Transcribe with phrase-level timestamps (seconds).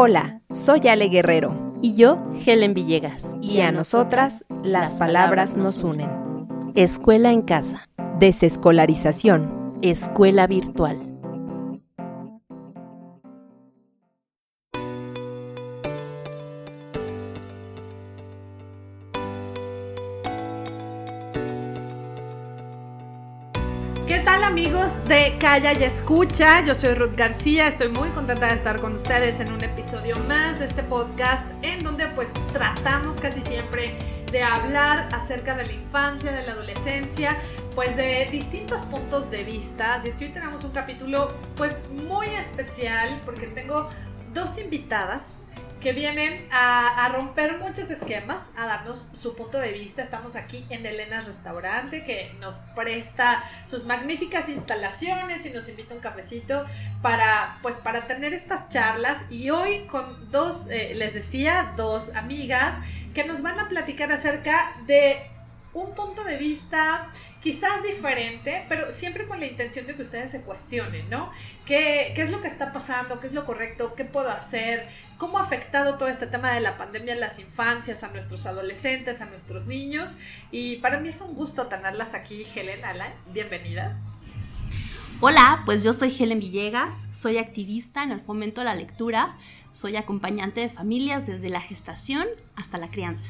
[0.00, 1.72] Hola, soy Ale Guerrero.
[1.82, 3.36] Y yo, Helen Villegas.
[3.42, 6.08] Y a nosotras, las palabras nos unen.
[6.76, 7.88] Escuela en casa.
[8.20, 9.76] Desescolarización.
[9.82, 11.07] Escuela virtual.
[25.58, 26.64] De Calla y Escucha?
[26.64, 30.60] Yo soy Ruth García, estoy muy contenta de estar con ustedes en un episodio más
[30.60, 33.98] de este podcast en donde pues tratamos casi siempre
[34.30, 37.36] de hablar acerca de la infancia, de la adolescencia,
[37.74, 39.94] pues de distintos puntos de vista.
[39.94, 41.26] Así es que hoy tenemos un capítulo
[41.56, 43.88] pues muy especial porque tengo
[44.32, 45.38] dos invitadas
[45.80, 50.02] que vienen a, romper muchos esquemas, a darnos su punto de vista.
[50.02, 56.00] Estamos aquí en Elena's Restaurante, que nos presta sus magníficas instalaciones y nos invita un
[56.00, 56.64] cafecito
[57.02, 59.22] para, pues, para tener estas charlas.
[59.30, 62.76] Y hoy con dos, eh, les decía, dos amigas
[63.14, 65.30] que nos van a platicar acerca de
[65.74, 67.10] un punto de vista
[67.42, 71.30] quizás diferente, pero siempre con la intención de que ustedes se cuestionen, ¿no?
[71.66, 73.20] ¿Qué, ¿Qué, es lo que está pasando?
[73.20, 73.94] ¿Qué es lo correcto?
[73.94, 74.88] ¿Qué puedo hacer?
[75.18, 79.20] ¿Cómo ha afectado todo este tema de la pandemia a las infancias, a nuestros adolescentes,
[79.20, 80.16] a nuestros niños?
[80.50, 83.96] Y para mí es un gusto tenerlas aquí, Helen, Alan, bienvenida.
[85.20, 89.36] Hola, pues yo soy Helen Villegas, soy activista en el fomento de la lectura,
[89.72, 93.26] soy acompañante de familias desde la gestación hasta la crianza.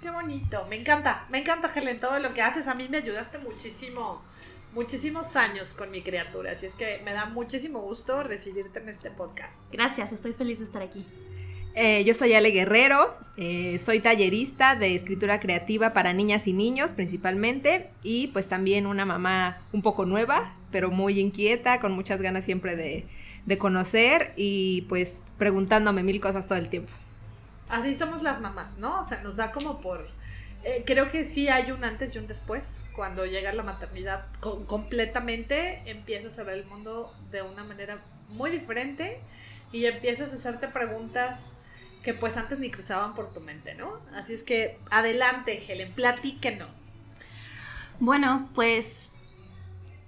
[0.00, 2.68] Qué bonito, me encanta, me encanta Helen, todo lo que haces.
[2.68, 4.22] A mí me ayudaste muchísimo,
[4.72, 9.10] muchísimos años con mi criatura, así es que me da muchísimo gusto recibirte en este
[9.10, 9.58] podcast.
[9.72, 11.04] Gracias, estoy feliz de estar aquí.
[11.74, 16.92] Eh, yo soy Ale Guerrero, eh, soy tallerista de escritura creativa para niñas y niños
[16.92, 22.44] principalmente y pues también una mamá un poco nueva, pero muy inquieta, con muchas ganas
[22.44, 23.04] siempre de,
[23.46, 26.92] de conocer y pues preguntándome mil cosas todo el tiempo
[27.68, 29.00] así somos las mamás, ¿no?
[29.00, 30.08] O sea, nos da como por...
[30.64, 32.84] Eh, creo que sí hay un antes y un después.
[32.94, 39.20] Cuando llega la maternidad completamente, empiezas a ver el mundo de una manera muy diferente
[39.72, 41.52] y empiezas a hacerte preguntas
[42.02, 43.98] que pues antes ni cruzaban por tu mente, ¿no?
[44.14, 46.88] Así es que adelante, Helen, platíquenos.
[48.00, 49.12] Bueno, pues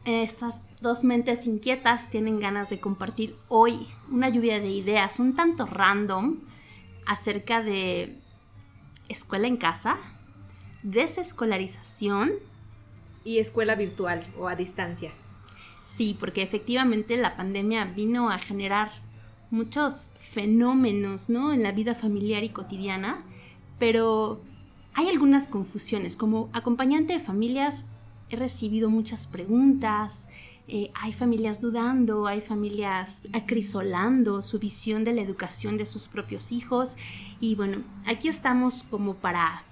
[0.04, 5.66] estas dos mentes inquietas tienen ganas de compartir hoy una lluvia de ideas un tanto
[5.66, 6.38] random
[7.10, 8.20] acerca de
[9.08, 9.98] escuela en casa,
[10.84, 12.34] desescolarización
[13.24, 15.10] y escuela virtual o a distancia.
[15.86, 18.92] Sí, porque efectivamente la pandemia vino a generar
[19.50, 21.52] muchos fenómenos, ¿no?
[21.52, 23.24] En la vida familiar y cotidiana,
[23.80, 24.40] pero
[24.94, 26.16] hay algunas confusiones.
[26.16, 27.86] Como acompañante de familias
[28.28, 30.28] he recibido muchas preguntas,
[30.72, 36.52] eh, hay familias dudando, hay familias acrisolando su visión de la educación de sus propios
[36.52, 36.96] hijos.
[37.40, 39.64] Y bueno, aquí estamos como para,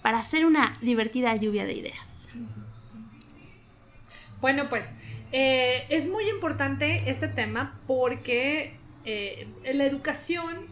[0.00, 2.28] para hacer una divertida lluvia de ideas.
[4.40, 4.92] Bueno, pues
[5.32, 10.66] eh, es muy importante este tema porque eh, la educación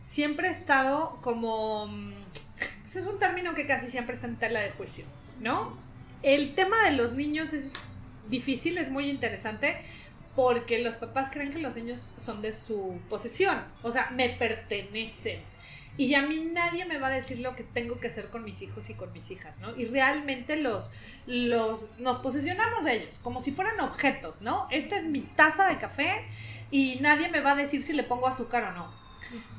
[0.00, 1.90] siempre ha estado como...
[2.80, 5.04] Pues es un término que casi siempre está en tela de juicio,
[5.38, 5.76] ¿no?
[6.22, 7.74] El tema de los niños es
[8.28, 9.78] difícil, es muy interesante,
[10.34, 15.40] porque los papás creen que los niños son de su posesión, o sea, me pertenecen.
[15.98, 18.60] Y a mí nadie me va a decir lo que tengo que hacer con mis
[18.60, 19.74] hijos y con mis hijas, ¿no?
[19.76, 20.92] Y realmente los,
[21.26, 24.68] los, nos posesionamos de ellos, como si fueran objetos, ¿no?
[24.70, 26.26] Esta es mi taza de café
[26.70, 29.06] y nadie me va a decir si le pongo azúcar o no.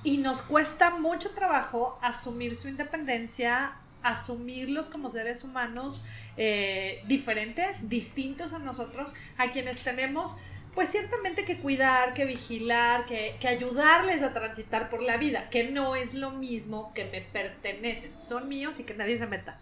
[0.03, 3.73] Y nos cuesta mucho trabajo asumir su independencia,
[4.09, 6.03] asumirlos como seres humanos
[6.37, 10.37] eh, diferentes, distintos a nosotros, a quienes tenemos
[10.73, 15.63] pues ciertamente que cuidar, que vigilar, que, que, ayudarles a transitar por la vida, que
[15.63, 19.59] no es lo mismo que me pertenecen, son míos y que nadie se meta.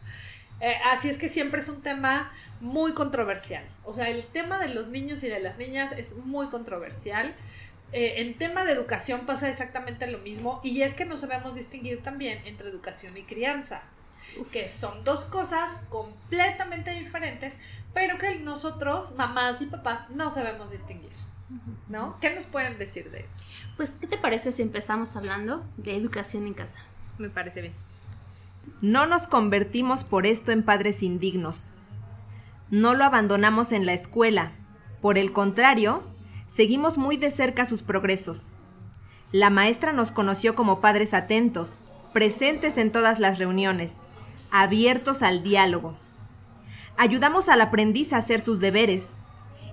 [0.59, 3.63] Eh, así es que siempre es un tema muy controversial.
[3.83, 7.33] O sea, el tema de los niños y de las niñas es muy controversial.
[7.91, 12.01] Eh, en tema de educación pasa exactamente lo mismo y es que no sabemos distinguir
[12.03, 13.83] también entre educación y crianza
[14.51, 17.59] que son dos cosas completamente diferentes,
[17.93, 21.11] pero que nosotros, mamás y papás, no sabemos distinguir.
[21.87, 22.17] ¿No?
[22.19, 23.43] ¿Qué nos pueden decir de eso?
[23.77, 26.79] Pues, ¿qué te parece si empezamos hablando de educación en casa?
[27.17, 27.73] Me parece bien.
[28.81, 31.71] No nos convertimos por esto en padres indignos.
[32.71, 34.53] No lo abandonamos en la escuela.
[35.01, 36.03] Por el contrario,
[36.47, 38.49] seguimos muy de cerca sus progresos.
[39.31, 41.79] La maestra nos conoció como padres atentos,
[42.13, 43.97] presentes en todas las reuniones,
[44.61, 45.97] abiertos al diálogo.
[46.97, 49.17] Ayudamos al aprendiz a hacer sus deberes,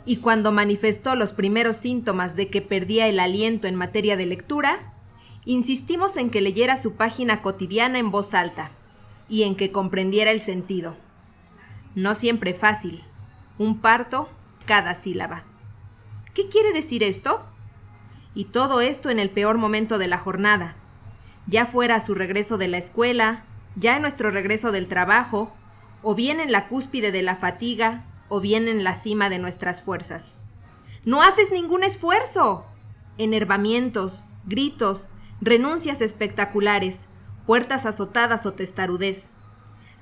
[0.04, 4.92] y cuando manifestó los primeros síntomas de que perdía el aliento en materia de lectura,
[5.44, 8.72] insistimos en que leyera su página cotidiana en voz alta
[9.28, 10.96] y en que comprendiera el sentido.
[11.94, 13.04] No siempre fácil.
[13.58, 14.28] Un parto
[14.66, 15.44] cada sílaba.
[16.34, 17.44] ¿Qué quiere decir esto?
[18.34, 20.74] Y todo esto en el peor momento de la jornada,
[21.46, 23.44] ya fuera a su regreso de la escuela,
[23.76, 25.52] ya en nuestro regreso del trabajo,
[26.02, 29.82] o bien en la cúspide de la fatiga, o bien en la cima de nuestras
[29.82, 30.34] fuerzas.
[31.04, 32.64] No haces ningún esfuerzo.
[33.18, 35.06] Enervamientos, gritos,
[35.40, 37.08] renuncias espectaculares,
[37.46, 39.30] puertas azotadas o testarudez.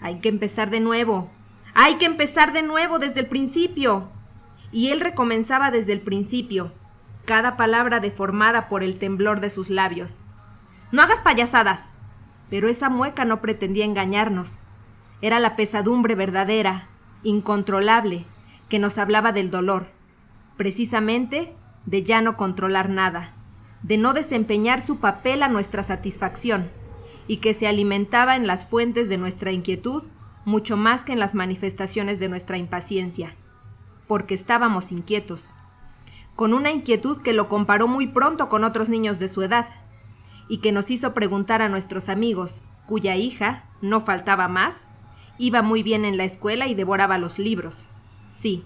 [0.00, 1.30] Hay que empezar de nuevo.
[1.74, 4.10] Hay que empezar de nuevo desde el principio.
[4.72, 6.72] Y él recomenzaba desde el principio,
[7.24, 10.22] cada palabra deformada por el temblor de sus labios.
[10.92, 11.89] No hagas payasadas.
[12.50, 14.58] Pero esa mueca no pretendía engañarnos.
[15.22, 16.88] Era la pesadumbre verdadera,
[17.22, 18.26] incontrolable,
[18.68, 19.88] que nos hablaba del dolor,
[20.56, 21.54] precisamente
[21.86, 23.32] de ya no controlar nada,
[23.82, 26.70] de no desempeñar su papel a nuestra satisfacción,
[27.26, 30.04] y que se alimentaba en las fuentes de nuestra inquietud
[30.44, 33.34] mucho más que en las manifestaciones de nuestra impaciencia,
[34.06, 35.54] porque estábamos inquietos,
[36.34, 39.68] con una inquietud que lo comparó muy pronto con otros niños de su edad,
[40.50, 44.90] y que nos hizo preguntar a nuestros amigos, cuya hija, no faltaba más,
[45.38, 47.86] iba muy bien en la escuela y devoraba los libros.
[48.26, 48.64] Sí.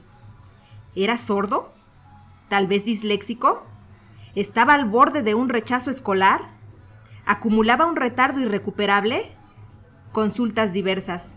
[0.96, 1.74] ¿Era sordo?
[2.48, 3.66] ¿Tal vez disléxico?
[4.34, 6.40] ¿Estaba al borde de un rechazo escolar?
[7.26, 9.32] ¿Acumulaba un retardo irrecuperable?
[10.10, 11.36] Consultas diversas,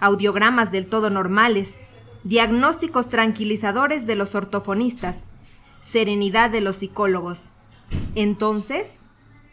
[0.00, 1.82] audiogramas del todo normales,
[2.24, 5.26] diagnósticos tranquilizadores de los ortofonistas,
[5.82, 7.52] serenidad de los psicólogos.
[8.14, 9.04] Entonces,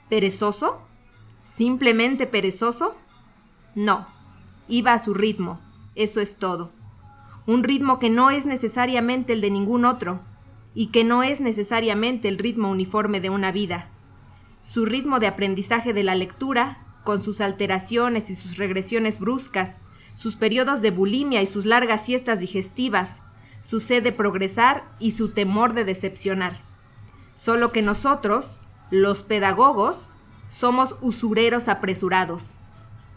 [0.09, 0.81] ¿Perezoso?
[1.45, 2.95] ¿Simplemente perezoso?
[3.75, 4.07] No,
[4.67, 5.59] iba a su ritmo,
[5.95, 6.71] eso es todo.
[7.45, 10.21] Un ritmo que no es necesariamente el de ningún otro,
[10.73, 13.89] y que no es necesariamente el ritmo uniforme de una vida.
[14.61, 19.79] Su ritmo de aprendizaje de la lectura, con sus alteraciones y sus regresiones bruscas,
[20.13, 23.21] sus periodos de bulimia y sus largas siestas digestivas,
[23.61, 26.61] su sed de progresar y su temor de decepcionar.
[27.35, 28.59] Solo que nosotros,
[28.91, 30.11] los pedagogos
[30.49, 32.55] somos usureros apresurados.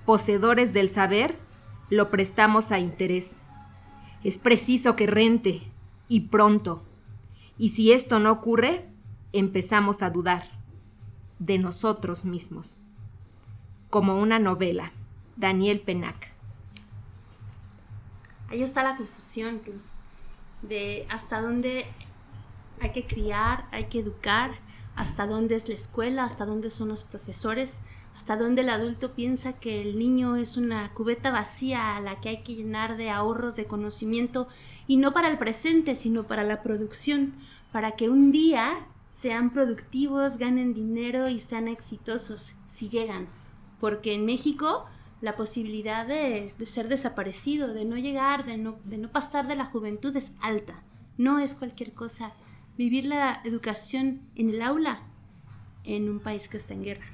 [0.05, 1.39] Poseedores del saber,
[1.89, 3.37] lo prestamos a interés.
[4.25, 5.63] Es preciso que rente,
[6.09, 6.83] y pronto.
[7.57, 8.87] Y si esto no ocurre,
[9.33, 10.51] empezamos a dudar
[11.39, 12.81] de nosotros mismos.
[13.89, 14.93] Como una novela.
[15.37, 16.31] Daniel Penac.
[18.51, 19.63] Ahí está la confusión
[20.61, 21.87] de hasta dónde
[22.81, 24.51] hay que criar, hay que educar
[24.95, 27.81] hasta dónde es la escuela, hasta dónde son los profesores,
[28.15, 32.29] hasta dónde el adulto piensa que el niño es una cubeta vacía a la que
[32.29, 34.49] hay que llenar de ahorros de conocimiento
[34.87, 37.35] y no para el presente, sino para la producción,
[37.73, 43.29] para que un día sean productivos, ganen dinero y sean exitosos, si llegan.
[43.81, 44.87] Porque en México
[45.21, 49.67] la posibilidad de, ser desaparecido, de no llegar, de no, de no pasar de la
[49.67, 50.83] juventud es alta.
[51.17, 52.33] No es cualquier cosa
[52.77, 55.03] vivir la educación en el aula
[55.85, 57.07] en un país que está en guerra.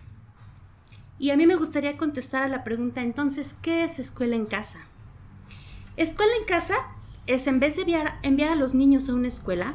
[1.18, 4.80] Y a mí me gustaría contestar a la pregunta entonces, ¿qué es escuela en casa?
[5.96, 6.76] Escuela en casa
[7.26, 9.74] es en vez de enviar, enviar a los niños a una escuela,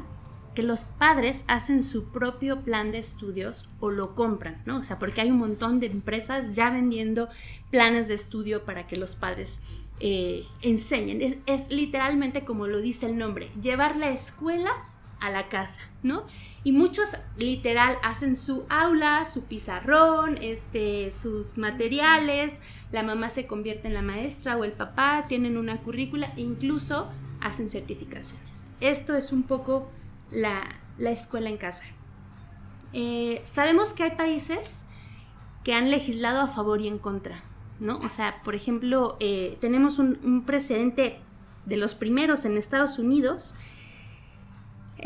[0.55, 4.77] que los padres hacen su propio plan de estudios o lo compran, ¿no?
[4.77, 7.27] O sea, porque hay un montón de empresas ya vendiendo
[7.71, 9.59] planes de estudio para que los padres
[9.99, 11.21] eh, enseñen.
[11.21, 14.71] Es, es, literalmente como lo dice el nombre, llevar la escuela
[15.23, 16.25] a la casa, ¿no?
[16.65, 22.59] Y muchos literal hacen su aula, su pizarrón, este, sus materiales,
[22.91, 27.09] la mamá se convierte en la maestra o el papá, tienen una currícula e incluso
[27.39, 28.67] hacen certificaciones.
[28.81, 29.89] Esto es un poco
[30.29, 30.61] la,
[30.99, 31.85] escuela en casa.
[32.91, 34.85] Eh, sabemos que hay países
[35.63, 37.43] que han legislado a favor y en contra,
[37.79, 37.99] ¿no?
[37.99, 41.21] O sea, por ejemplo, eh, tenemos un, un precedente
[41.65, 43.55] de los primeros en Estados Unidos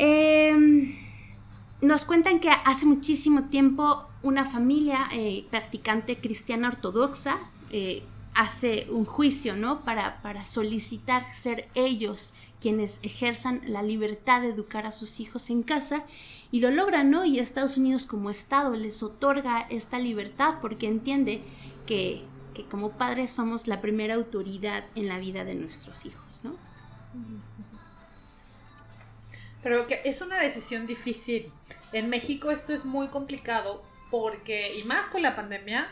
[0.00, 0.94] Em,
[1.80, 7.38] nos cuentan que hace muchísimo tiempo una familia eh, practicante cristiana ortodoxa
[7.72, 9.84] eh, hace un juicio, ¿no?
[9.84, 16.04] Para, solicitar ser ellos quienes ejerzan la libertad de educar a sus hijos en casa
[16.52, 17.24] y lo logran, ¿no?
[17.24, 21.42] Y Estados Unidos como Estado les otorga esta libertad porque entiende
[21.86, 22.22] que,
[22.54, 26.52] que como padres somos la primera autoridad en la vida de nuestros hijos, ¿no?
[29.62, 31.52] Pero que es una decisión difícil.
[31.92, 35.88] En México esto es muy complicado porque, y más con la pandemia,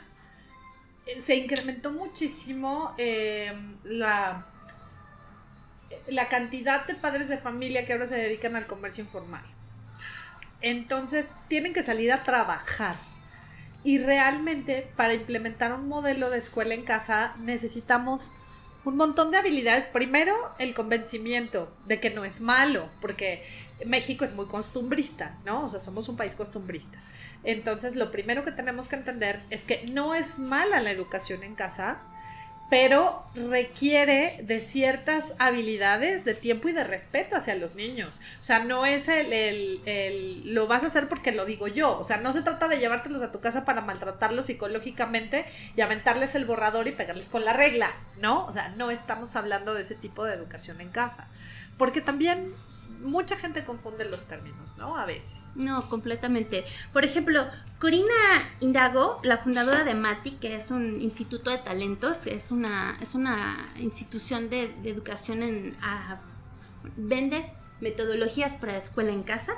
[1.07, 4.47] eh, se incrementó muchísimo em, la,
[6.09, 9.45] la cantidad de padres de familia que ahora se dedican al comercio informal.
[10.61, 12.97] Entonces tienen que salir a trabajar.
[13.85, 18.33] Y realmente para implementar un modelo de escuela en casa necesitamos
[18.87, 19.85] un montón de habilidades.
[19.85, 23.45] Primero, el convencimiento de que no es malo, porque
[23.85, 25.65] México es muy costumbrista, ¿no?
[25.65, 26.99] O sea, somos un país costumbrista.
[27.45, 31.55] Entonces, lo primero que tenemos que entender es que no es mala la educación en
[31.55, 31.99] casa,
[32.69, 38.21] pero requiere de ciertas habilidades de tiempo y de respeto hacia los niños.
[38.41, 39.33] O sea, no es el,
[39.85, 41.99] el, lo vas a hacer porque lo digo yo.
[41.99, 45.47] O sea, no se trata de llevártelos a tu casa para maltratarlos psicológicamente
[45.77, 48.45] y aventarles el borrador y pegarles con la regla, ¿no?
[48.47, 51.29] O sea, no estamos hablando de ese tipo de educación en casa.
[51.79, 52.55] Porque también
[53.07, 54.97] mucha gente confunde los términos, ¿no?
[54.97, 55.51] A veces.
[55.55, 56.65] No, completamente.
[56.93, 57.47] Por ejemplo,
[57.81, 58.13] Corina
[58.61, 63.73] Indago, la fundadora de MATI, que es un instituto de talentos, es una, es una
[63.79, 65.77] institución de, educación en...
[66.97, 69.55] vende metodologías para escuela en casa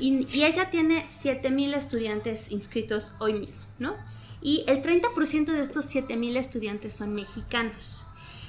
[0.00, 3.96] y, y ella tiene 7.000 estudiantes inscritos hoy mismo, ¿no?
[4.40, 8.06] Y el 30% de estos 7.000 estudiantes son mexicanos.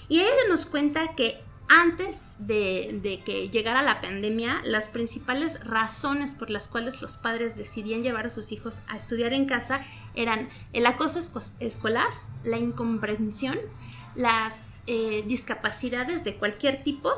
[0.09, 6.49] Y ella nos cuenta que antes de, que llegara la pandemia, las principales razones por
[6.49, 10.85] las cuales los padres decidían llevar a sus hijos a estudiar en casa eran el
[10.85, 11.19] acoso
[11.59, 12.07] escolar,
[12.43, 13.57] la incomprensión,
[14.15, 17.11] las eh, discapacidades de cualquier tipo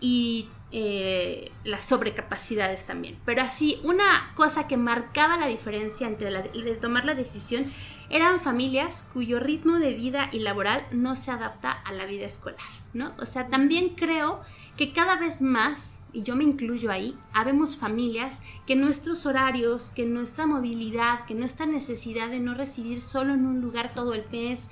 [0.00, 3.18] y eh, las sobrecapacidades también.
[3.24, 6.30] Pero así, una cosa que marcaba la diferencia entre
[6.76, 7.72] tomar la decisión
[8.10, 12.60] eran familias cuyo ritmo de vida y laboral no se adapta a la vida escolar,
[12.94, 13.12] ¿no?
[13.18, 14.40] O sea, también creo
[14.76, 20.06] que cada vez más, y yo me incluyo ahí, habemos familias que nuestros horarios, que
[20.06, 24.70] nuestra movilidad, que nuestra necesidad de no residir solo en un lugar todo el mes,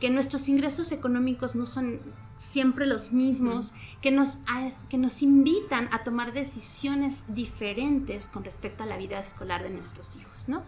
[0.00, 2.00] que nuestros ingresos económicos no son
[2.36, 3.72] siempre los mismos,
[4.02, 4.38] que nos,
[4.90, 10.16] que nos invitan a tomar decisiones diferentes con respecto a la vida escolar de nuestros
[10.16, 10.64] hijos, ¿no?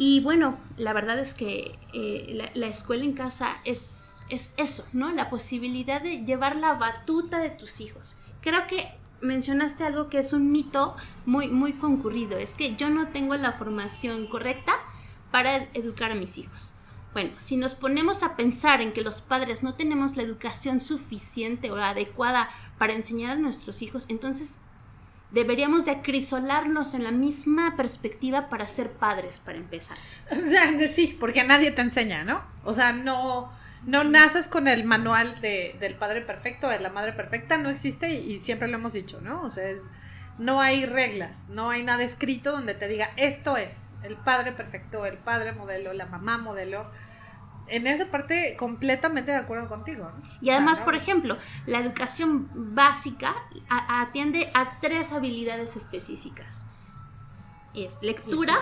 [0.00, 5.10] Y bueno, la verdad es que eh, la, escuela en casa es, es eso, ¿no?
[5.10, 8.16] La posibilidad de llevar la batuta de tus hijos.
[8.40, 10.94] Creo que mencionaste algo que es un mito
[11.26, 14.74] muy, muy concurrido, es que yo no tengo la formación correcta
[15.32, 16.74] para educar a mis hijos.
[17.12, 21.72] Bueno, si nos ponemos a pensar en que los padres no tenemos la educación suficiente
[21.72, 24.54] o adecuada para enseñar a nuestros hijos, entonces
[25.30, 29.96] deberíamos de acrisolarnos en la misma perspectiva para ser padres, para empezar.
[30.88, 32.42] Sí, porque nadie te enseña, ¿no?
[32.64, 33.52] O sea, no,
[33.86, 38.10] no naces con el manual de, del padre perfecto, de la madre perfecta, no existe
[38.10, 39.42] y, y, siempre lo hemos dicho, ¿no?
[39.42, 39.90] O sea, es,
[40.38, 45.04] no hay reglas, no hay nada escrito donde te diga esto es el padre perfecto,
[45.04, 46.86] el padre modelo, la mamá modelo
[47.70, 50.10] en esa parte completamente de acuerdo contigo.
[50.40, 53.34] Y además, por ejemplo, la educación básica
[53.68, 56.66] atiende a tres habilidades específicas.
[57.74, 58.56] Es lectura,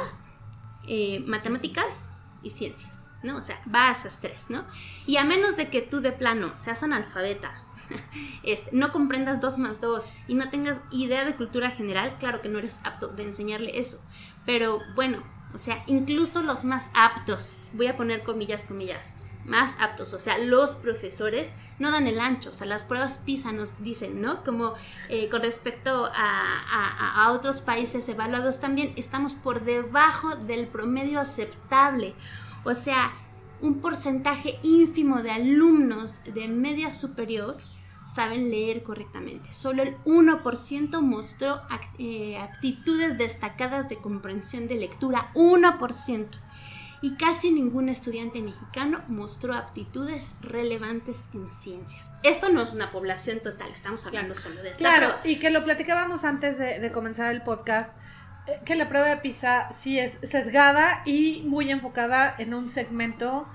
[0.86, 3.38] eh, matemáticas y ciencias, ¿no?
[3.38, 4.64] O sea, va a esas tres, ¿no?
[5.06, 7.62] Y a menos de que tú de plano seas analfabeta,
[8.42, 12.48] este, no comprendas dos más dos y no tengas idea de cultura general, claro que
[12.48, 14.00] no eres apto de enseñarle eso.
[14.44, 15.22] Pero bueno,
[15.56, 19.14] o sea, incluso los más aptos, voy a poner comillas, comillas,
[19.46, 23.52] más aptos, o sea, los profesores no dan el ancho, o sea, las pruebas PISA
[23.52, 24.44] nos dicen, ¿no?
[24.44, 24.74] Como
[25.08, 32.14] eh, con respecto a, a, otros países evaluados también, estamos por debajo del promedio aceptable,
[32.64, 33.14] o sea,
[33.62, 37.56] un porcentaje ínfimo de alumnos de media superior
[38.06, 39.52] saben leer correctamente.
[39.52, 41.60] Solo el 1% mostró
[41.98, 45.30] eh, aptitudes destacadas de comprensión de lectura.
[45.34, 46.26] 1%.
[47.02, 52.10] Y casi ningún estudiante mexicano mostró aptitudes relevantes en ciencias.
[52.22, 54.78] Esto no es una población total, estamos hablando solo de esto.
[54.78, 57.92] Claro, y que lo platicábamos antes de, de comenzar el podcast,
[58.46, 63.46] eh, que la prueba de PISA sí es sesgada y muy enfocada en un segmento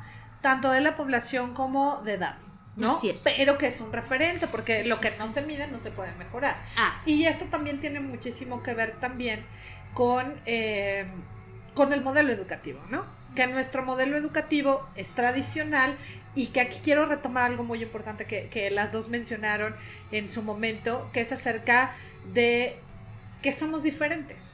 [0.41, 2.37] tanto de la población como de edad.
[2.75, 2.97] ¿No?
[3.23, 6.63] Pero que es un referente, porque lo que no se mide no se puede mejorar.
[7.05, 9.45] y esto también tiene muchísimo que ver también
[9.93, 11.05] con, eh,
[11.73, 13.05] con el modelo educativo, ¿no?
[13.35, 15.97] Que nuestro modelo educativo es tradicional
[16.35, 19.75] y que aquí quiero retomar algo muy importante que, las dos mencionaron
[20.11, 21.95] en su momento, que es acerca
[22.33, 22.77] de
[23.41, 24.49] que somos diferentes.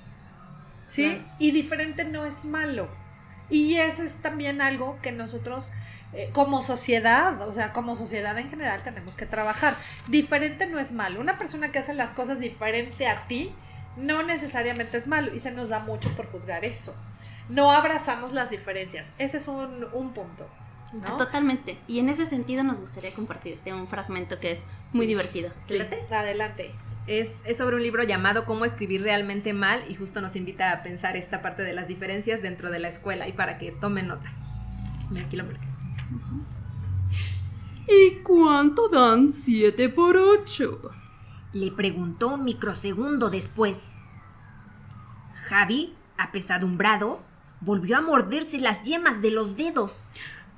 [0.89, 1.21] ¿Sí?
[1.37, 2.87] Y diferente no es malo.
[3.49, 5.71] Y eso es también algo que nosotros
[6.13, 9.75] eh, como sociedad, o sea, como sociedad en general tenemos que trabajar.
[10.07, 11.19] Diferente no es malo.
[11.19, 13.53] Una persona que hace las cosas diferente a ti
[13.97, 16.95] no necesariamente es malo y se nos da mucho por juzgar eso.
[17.49, 19.11] No abrazamos las diferencias.
[19.17, 20.47] Ese es un, punto.
[21.17, 21.77] Totalmente.
[21.87, 25.51] Y en ese sentido nos gustaría compartirte un fragmento que es muy divertido.
[25.67, 25.79] Sí,
[26.11, 26.71] adelante.
[27.07, 30.83] Es, es, sobre un libro llamado Cómo escribir realmente mal y justo nos invita a
[30.83, 34.29] pensar esta parte de las diferencias dentro de la escuela y para que tomen nota.
[35.09, 35.76] Mira, aquí lo marqué.
[37.87, 40.91] ¿Y cuánto dan 7 por 8?
[41.53, 43.95] Le preguntó un microsegundo después.
[45.47, 47.21] Javi, apesadumbrado,
[47.61, 50.03] volvió a morderse las yemas de los dedos.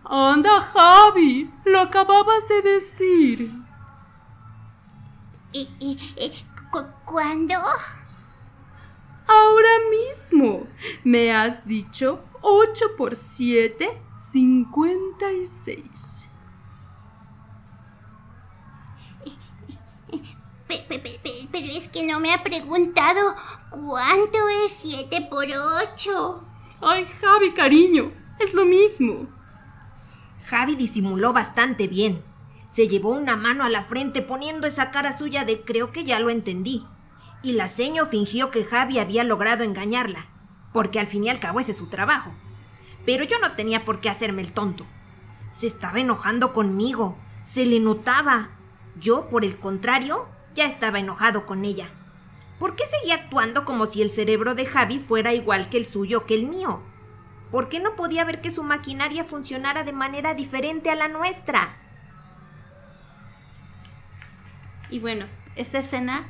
[0.04, 3.52] Anda, Javi, lo acababas de decir.
[5.52, 5.98] ¿Y, y,
[7.06, 7.56] cuándo?
[9.28, 10.68] Ahora mismo.
[11.04, 16.30] Me has dicho 8 por 7, 56.
[21.52, 23.36] Pero es que no me ha preguntado
[23.72, 26.44] cuánto es 7 por 8.
[26.82, 29.28] Ay, Javi, cariño, es lo mismo.
[30.46, 32.24] Javi disimuló bastante bien.
[32.68, 36.20] Se llevó una mano a la frente poniendo esa cara suya de creo que ya
[36.20, 36.86] lo entendí.
[37.42, 40.28] Y la seño fingió que Javi había logrado engañarla,
[40.72, 42.32] porque al fin y al cabo ese es su trabajo.
[43.10, 44.86] Pero yo no tenía por qué hacerme el tonto.
[45.50, 48.50] Se estaba enojando conmigo, se le notaba.
[49.00, 51.90] Yo, por el contrario, ya estaba enojado con ella.
[52.60, 56.28] ¿Por qué seguía actuando como si el cerebro de Javi fuera igual que el suyo
[56.28, 56.84] que el mío?
[57.50, 61.78] ¿Por qué no podía ver que su maquinaria funcionara de manera diferente a la nuestra?
[64.92, 65.26] Y bueno,
[65.56, 66.28] esa escena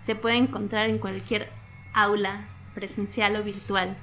[0.00, 1.52] se puede encontrar en cualquier
[1.92, 3.98] aula presencial o virtual,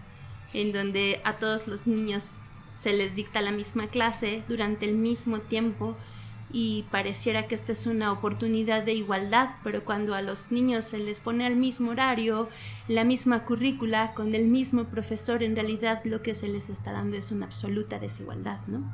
[0.53, 2.39] en donde a todos los niños
[2.77, 5.97] se les dicta la misma clase durante el mismo tiempo
[6.51, 10.97] y pareciera que esta es una oportunidad de igualdad, pero cuando a los niños se
[10.97, 12.49] les pone al mismo horario,
[12.87, 17.17] la misma currícula, con el mismo profesor, en realidad lo que se les está dando
[17.17, 18.91] es una absoluta desigualdad, ¿no?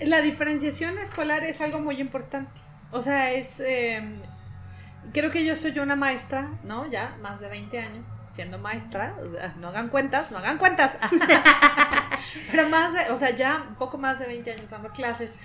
[0.00, 2.60] La diferenciación escolar es algo muy importante.
[2.90, 3.60] O sea, es...
[3.60, 4.22] Em,
[5.12, 6.90] creo que yo soy una maestra, ¿no?
[6.90, 8.06] Ya más de 20 años
[8.40, 9.16] siendo maestra.
[9.58, 10.96] No hagan cuentas, no hagan cuentas.
[12.50, 15.36] Pero más de, o sea, ya un poco más de 20 años dando clases,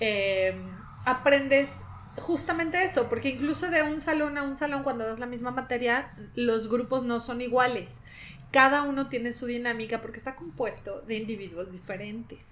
[0.00, 0.58] eh,
[1.04, 1.82] aprendes
[2.16, 6.14] justamente eso, porque incluso de un salón a un salón, cuando das la misma materia,
[6.34, 8.02] los grupos no son iguales.
[8.50, 12.48] Cada uno tiene su dinámica porque está compuesto de individuos diferentes.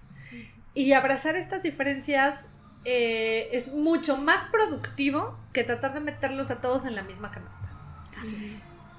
[0.74, 2.44] Y abrazar estas diferencias
[2.84, 7.70] eh, es mucho más productivo que tratar de meterlos a todos en la misma canasta.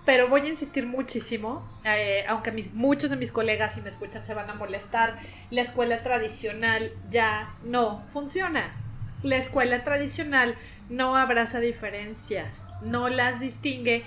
[0.06, 4.26] Pero voy a insistir muchísimo, eh, aunque mis, muchos de mis colegas, si me escuchan,
[4.26, 5.20] se van a molestar,
[5.52, 8.74] la escuela tradicional ya no funciona.
[9.22, 10.56] La escuela tradicional
[10.90, 14.04] no abraza diferencias, no las distingue.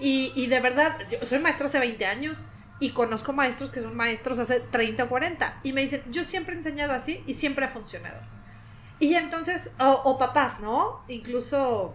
[0.00, 2.44] Y, y de verdad, yo soy maestra hace 20 años
[2.80, 6.54] y conozco maestros que son maestros hace 30 o 40 y me dicen, yo siempre
[6.54, 8.20] he enseñado así y siempre ha funcionado.
[8.98, 11.02] Y entonces, o, o papás, ¿no?
[11.08, 11.94] Incluso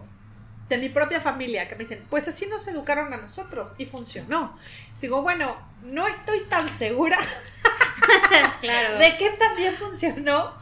[0.70, 4.56] de mi propia familia que me dicen, pues así nos educaron a nosotros y funcionó.
[5.00, 7.18] Digo, bueno, no estoy tan segura
[8.98, 10.54] de que también funcionó,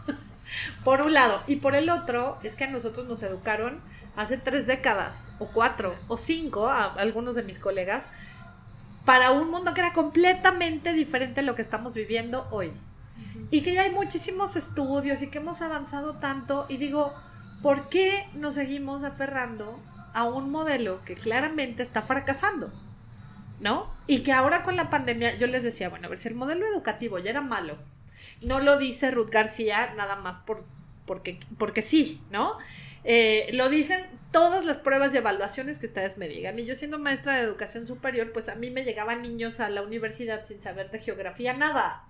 [0.82, 1.42] por un lado.
[1.46, 3.82] Y por el otro, es que a nosotros nos educaron
[4.16, 8.08] hace tres décadas, o cuatro, o cinco, a algunos de mis colegas,
[9.04, 12.72] para un mundo que era completamente diferente a lo que estamos viviendo hoy.
[13.50, 16.64] Y que ya hay muchísimos estudios y que hemos avanzado tanto.
[16.70, 17.14] Y digo,
[17.62, 19.78] ¿por qué nos seguimos aferrando
[20.18, 22.72] a un modelo que claramente está fracasando,
[23.60, 23.94] ¿no?
[24.08, 26.66] Y que ahora con la pandemia yo les decía, bueno, a ver si el modelo
[26.66, 27.78] educativo ya era malo,
[28.42, 30.64] no lo dice Ruth García nada más por,
[31.06, 32.58] porque, porque sí, ¿no?
[33.04, 36.58] Eh, lo dicen todas las pruebas y evaluaciones que ustedes me digan.
[36.58, 39.82] Y yo siendo maestra de educación superior, pues a mí me llegaban niños a la
[39.82, 42.08] universidad sin saber de geografía nada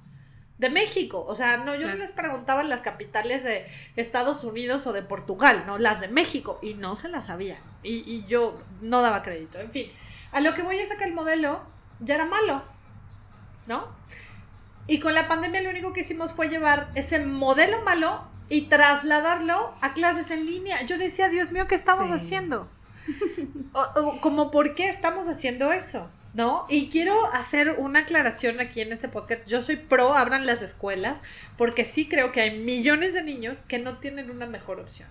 [0.59, 1.25] de México.
[1.27, 3.67] O sea, no, yo no les preguntaba las capitales de
[3.97, 5.79] Estados Unidos o de Portugal, ¿no?
[5.79, 6.59] Las de México.
[6.63, 7.59] Y no se las sabía.
[7.83, 9.59] Y, y yo no daba crédito.
[9.59, 9.91] En fin,
[10.33, 11.63] a lo que voy es a que el modelo
[12.01, 12.63] ya era malo,
[13.67, 13.89] ¿no?
[14.87, 19.75] Y con la pandemia lo único que hicimos fue llevar ese modelo malo y trasladarlo
[19.81, 20.83] a clases en línea.
[20.83, 22.69] Yo decía, Dios mío, ¿qué estamos haciendo?
[24.21, 26.09] como, ¿por qué estamos haciendo eso?
[26.35, 26.67] ¿No?
[26.69, 29.47] Y quiero hacer una aclaración aquí en este podcast.
[29.47, 31.23] Yo soy pro, abran las escuelas,
[31.57, 35.09] porque sí creo que hay millones de niños que no tienen una mejor opción.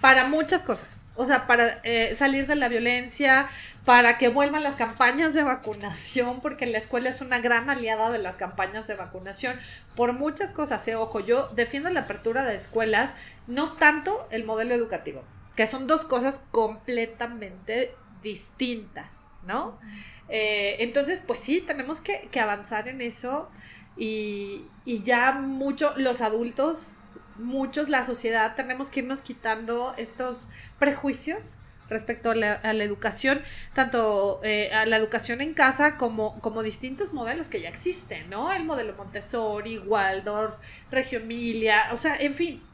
[0.00, 1.04] Para muchas cosas.
[1.16, 3.48] O sea, para eh, salir de la violencia,
[3.84, 8.18] para que vuelvan las campañas de vacunación, porque la escuela es una gran aliada de
[8.18, 9.58] las campañas de vacunación.
[9.96, 13.16] Por muchas cosas, eh, ojo, yo defiendo la apertura de escuelas,
[13.48, 15.24] no tanto el modelo educativo,
[15.56, 19.80] que son dos cosas completamente distintas, ¿no?
[20.28, 23.50] Eh, entonces, pues sí, tenemos que, avanzar en eso
[23.96, 26.98] y, ya mucho los adultos
[27.36, 31.56] muchos, la sociedad, tenemos que irnos quitando estos prejuicios
[31.88, 33.42] respecto a la, a la educación,
[33.74, 38.52] tanto eh, a la educación en casa como, como distintos modelos que ya existen, ¿no?
[38.52, 40.56] El modelo Montessori, Waldorf,
[40.90, 42.67] Reggio Emilia, o sea, en fin.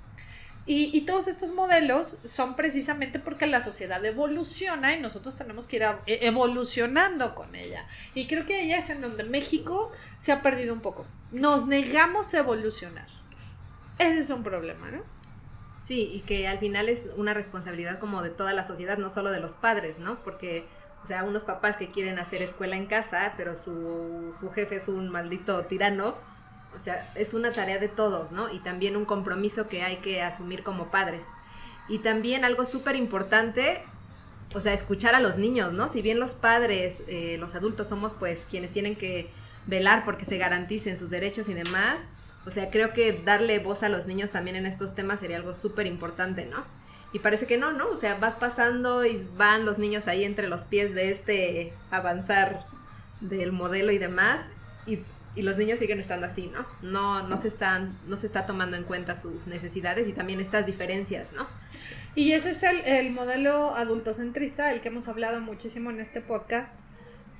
[0.66, 5.76] Y, y todos estos modelos son precisamente porque la sociedad evoluciona y nosotros tenemos que
[5.76, 7.86] ir e- evolucionando con ella.
[8.14, 11.06] Y creo que ahí es en donde México se ha perdido un poco.
[11.32, 13.08] Nos negamos a evolucionar.
[13.98, 15.02] Ese es un problema, ¿no?
[15.80, 19.30] Sí, y que al final es una responsabilidad como de toda la sociedad, no solo
[19.30, 20.22] de los padres, ¿no?
[20.24, 20.66] Porque,
[21.02, 24.88] o sea, unos papás que quieren hacer escuela en casa, pero su, su jefe es
[24.88, 26.16] un maldito tirano,
[26.74, 28.52] o sea, es una tarea de todos, ¿no?
[28.52, 31.24] Y también un compromiso que hay que asumir como padres.
[31.88, 33.82] Y también algo súper importante,
[34.54, 35.88] o sea, escuchar a los niños, ¿no?
[35.88, 39.30] Si bien los padres, eh, los adultos somos pues quienes tienen que
[39.66, 41.98] velar porque se garanticen sus derechos y demás,
[42.46, 45.54] o sea, creo que darle voz a los niños también en estos temas sería algo
[45.54, 46.64] súper importante, ¿no?
[47.12, 47.88] Y parece que no, ¿no?
[47.88, 52.66] O sea, vas pasando y van los niños ahí entre los pies de este avanzar
[53.20, 54.48] del modelo y demás,
[54.86, 54.98] y,
[55.36, 56.64] y los niños siguen estando así, ¿no?
[56.82, 60.66] No, no se están, no se está tomando en cuenta sus necesidades y también estas
[60.66, 61.46] diferencias, ¿no?
[62.14, 66.78] Y ese es el, el modelo adultocentrista, el que hemos hablado muchísimo en este podcast,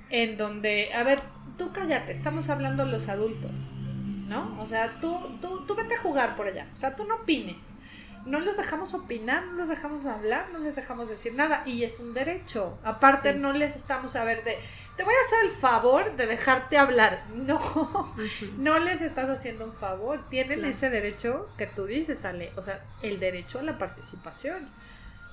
[0.09, 1.21] en donde, a ver,
[1.57, 3.57] tú cállate, estamos hablando los adultos,
[4.27, 4.61] ¿no?
[4.61, 7.77] O sea, tú, tú, tú vete a jugar por allá, o sea, tú no opines.
[8.25, 11.61] No los dejamos opinar, no los dejamos hablar, no les dejamos decir nada.
[11.65, 12.77] Y es un derecho.
[12.83, 13.39] Aparte, Sí.
[13.39, 14.57] no les estamos a ver de,
[14.97, 17.23] te voy a hacer el favor de dejarte hablar.
[17.35, 18.15] No,
[18.57, 20.27] no les estás haciendo un favor.
[20.29, 20.73] Tienen Claro.
[20.73, 22.51] ese derecho que tú dices, Ale.
[22.57, 24.69] O sea, el derecho a la participación.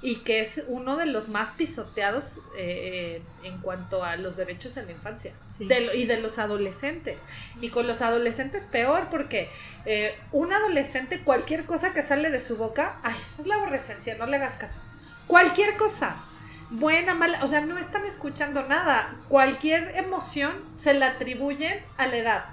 [0.03, 4.87] Y que es uno de los más pisoteados eh, en cuanto a los derechos en
[4.87, 5.33] la infancia.
[5.47, 5.69] Sí.
[5.69, 7.25] De y de los adolescentes.
[7.61, 9.49] Y con los adolescentes peor, porque
[9.87, 14.27] eh, un adolescente, cualquier cosa que sale de su boca, ay, es la aborrecencia, no
[14.27, 14.81] le hagas caso.
[15.27, 16.25] Cualquier cosa.
[16.71, 19.17] Buena, mala, o sea, no están escuchando nada.
[19.29, 22.45] Cualquier emoción se la atribuyen a la edad.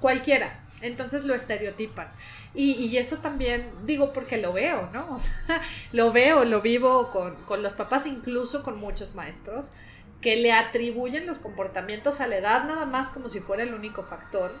[0.00, 0.60] Cualquiera.
[0.80, 2.08] Entonces lo estereotipan.
[2.54, 5.08] Y, y eso también, digo, porque lo veo, ¿no?
[5.14, 5.60] O sea,
[5.92, 9.72] lo veo, lo vivo con, con los papás, incluso con muchos maestros,
[10.20, 14.02] que le atribuyen los comportamientos a la edad nada más como si fuera el único
[14.02, 14.52] factor.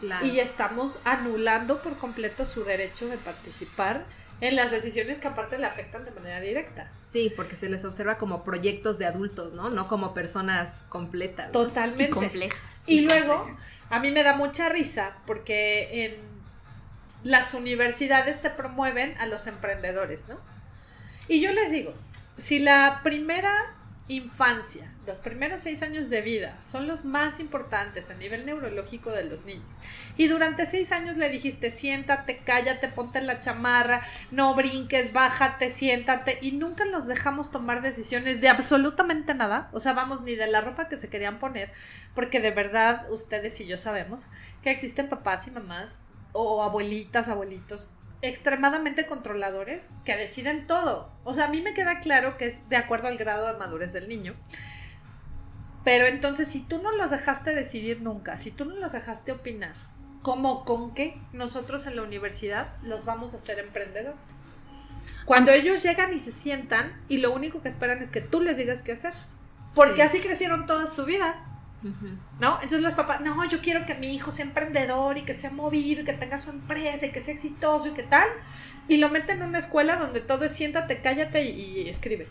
[0.00, 0.26] Claro.
[0.26, 4.06] Y estamos anulando por completo su derecho de participar
[4.40, 6.92] en las decisiones que aparte le afectan de manera directa.
[7.04, 9.70] Sí, porque se les observa como proyectos de adultos, ¿no?
[9.70, 11.46] No como personas completas.
[11.46, 11.52] ¿no?
[11.52, 12.04] Totalmente.
[12.04, 12.60] Y complejas.
[12.86, 13.50] Y luego,
[13.90, 16.16] a mí me da mucha risa porque en
[17.22, 20.38] las universidades te promueven a los emprendedores, ¿no?
[21.28, 21.94] Y yo les digo,
[22.36, 23.74] si la primera
[24.08, 29.24] infancia, los primeros seis años de vida son los más importantes a nivel neurológico de
[29.24, 29.80] los niños,
[30.16, 36.38] y durante seis años le dijiste, siéntate, cállate, ponte la chamarra, no brinques, bájate, siéntate,
[36.40, 40.62] y nunca los dejamos tomar decisiones de absolutamente nada, o sea, vamos, ni de la
[40.62, 41.70] ropa que se querían poner,
[42.14, 44.28] porque de verdad ustedes y yo sabemos
[44.62, 46.00] que existen papás y mamás
[46.32, 47.90] o abuelitas, abuelitos
[48.22, 51.12] extremadamente controladores que deciden todo.
[51.24, 53.92] O sea, a mí me queda claro que es de acuerdo al grado de madurez
[53.92, 54.34] del niño.
[55.84, 59.74] Pero entonces, si tú no los dejaste decidir nunca, si tú no los dejaste opinar,
[60.22, 64.38] ¿cómo con qué nosotros en la universidad los vamos a hacer emprendedores?
[65.24, 68.56] Cuando ellos llegan y se sientan y lo único que esperan es que tú les
[68.56, 69.14] digas qué hacer.
[69.74, 70.02] Porque Sí.
[70.02, 71.44] así crecieron toda su vida.
[72.40, 72.56] ¿No?
[72.56, 76.02] Entonces los papás, no, yo quiero que mi hijo sea emprendedor y que sea movido
[76.02, 78.28] y que tenga su empresa y que sea exitoso y que tal.
[78.88, 82.28] Y lo meten en una escuela donde todo es siéntate, cállate y, y escribe.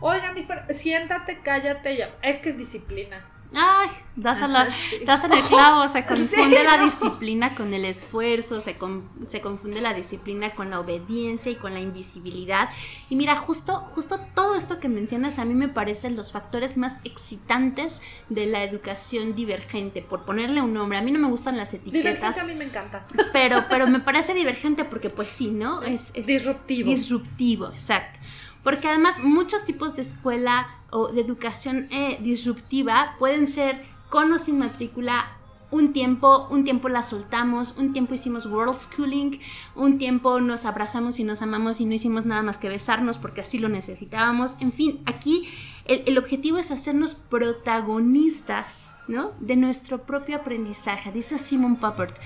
[0.00, 3.24] Oiga, mis siéntate, cállate y es que es disciplina.
[3.54, 5.04] Ay, das, a la- Ajá, sí.
[5.06, 9.80] das en el clavo, se confunde la disciplina con el esfuerzo, se, con- se confunde
[9.80, 12.68] la disciplina con la obediencia y con la invisibilidad.
[13.08, 16.98] Y mira, justo, justo todo esto que mencionas a mí me parecen los factores más
[17.04, 20.98] excitantes de la educación divergente, por ponerle un nombre.
[20.98, 23.06] A mí no me gustan las etiquetas, Divergente a mí me encanta.
[23.32, 25.80] pero, pero me parece divergente porque pues sí, ¿no?
[25.82, 25.94] Sí.
[25.94, 26.90] Es, es- Disruptivo.
[26.90, 28.20] Disruptivo, exacto.
[28.62, 34.38] Porque además muchos tipos de escuela o de educación eh, disruptiva pueden ser con o
[34.38, 35.32] sin matrícula.
[35.70, 39.38] Un tiempo, un tiempo la soltamos, un tiempo hicimos world schooling,
[39.74, 43.42] un tiempo nos abrazamos y nos amamos y no hicimos nada más que besarnos porque
[43.42, 44.56] así lo necesitábamos.
[44.60, 45.46] En fin, aquí
[45.88, 49.32] el, objetivo es hacernos protagonistas, ¿no?
[49.40, 51.12] De nuestro propio aprendizaje.
[51.12, 52.18] Dice Simon Puppert,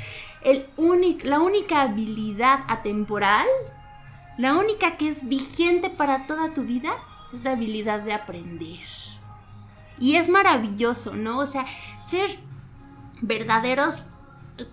[1.24, 3.46] la única habilidad atemporal
[4.38, 6.92] la única que es vigente para toda tu vida
[7.32, 8.80] es la habilidad de aprender.
[9.98, 11.38] Y es maravilloso, ¿no?
[11.38, 11.66] O sea,
[12.00, 12.38] ser
[13.20, 14.06] verdaderos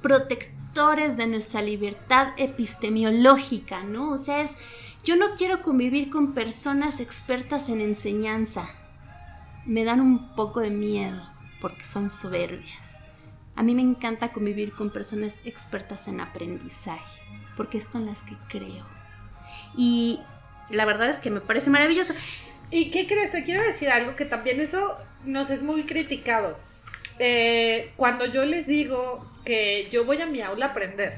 [0.02, 4.12] protec- protectores de nuestra libertad epistemológica, ¿no?
[4.12, 4.56] O sea, es,
[5.04, 8.70] yo no quiero convivir con personas expertas en enseñanza.
[9.66, 11.22] Me dan un poco de miedo
[11.60, 12.84] porque son soberbias.
[13.56, 17.22] A mí me encanta convivir con personas expertas en aprendizaje,
[17.58, 18.86] porque es con las que creo.
[19.76, 20.20] Y
[20.70, 22.14] la verdad es que me parece maravilloso.
[22.72, 23.32] ¿Y qué crees?
[23.32, 26.58] Te quiero decir algo que también eso nos es muy criticado.
[27.18, 31.18] Eh, cuando yo les digo que yo voy a mi aula a aprender,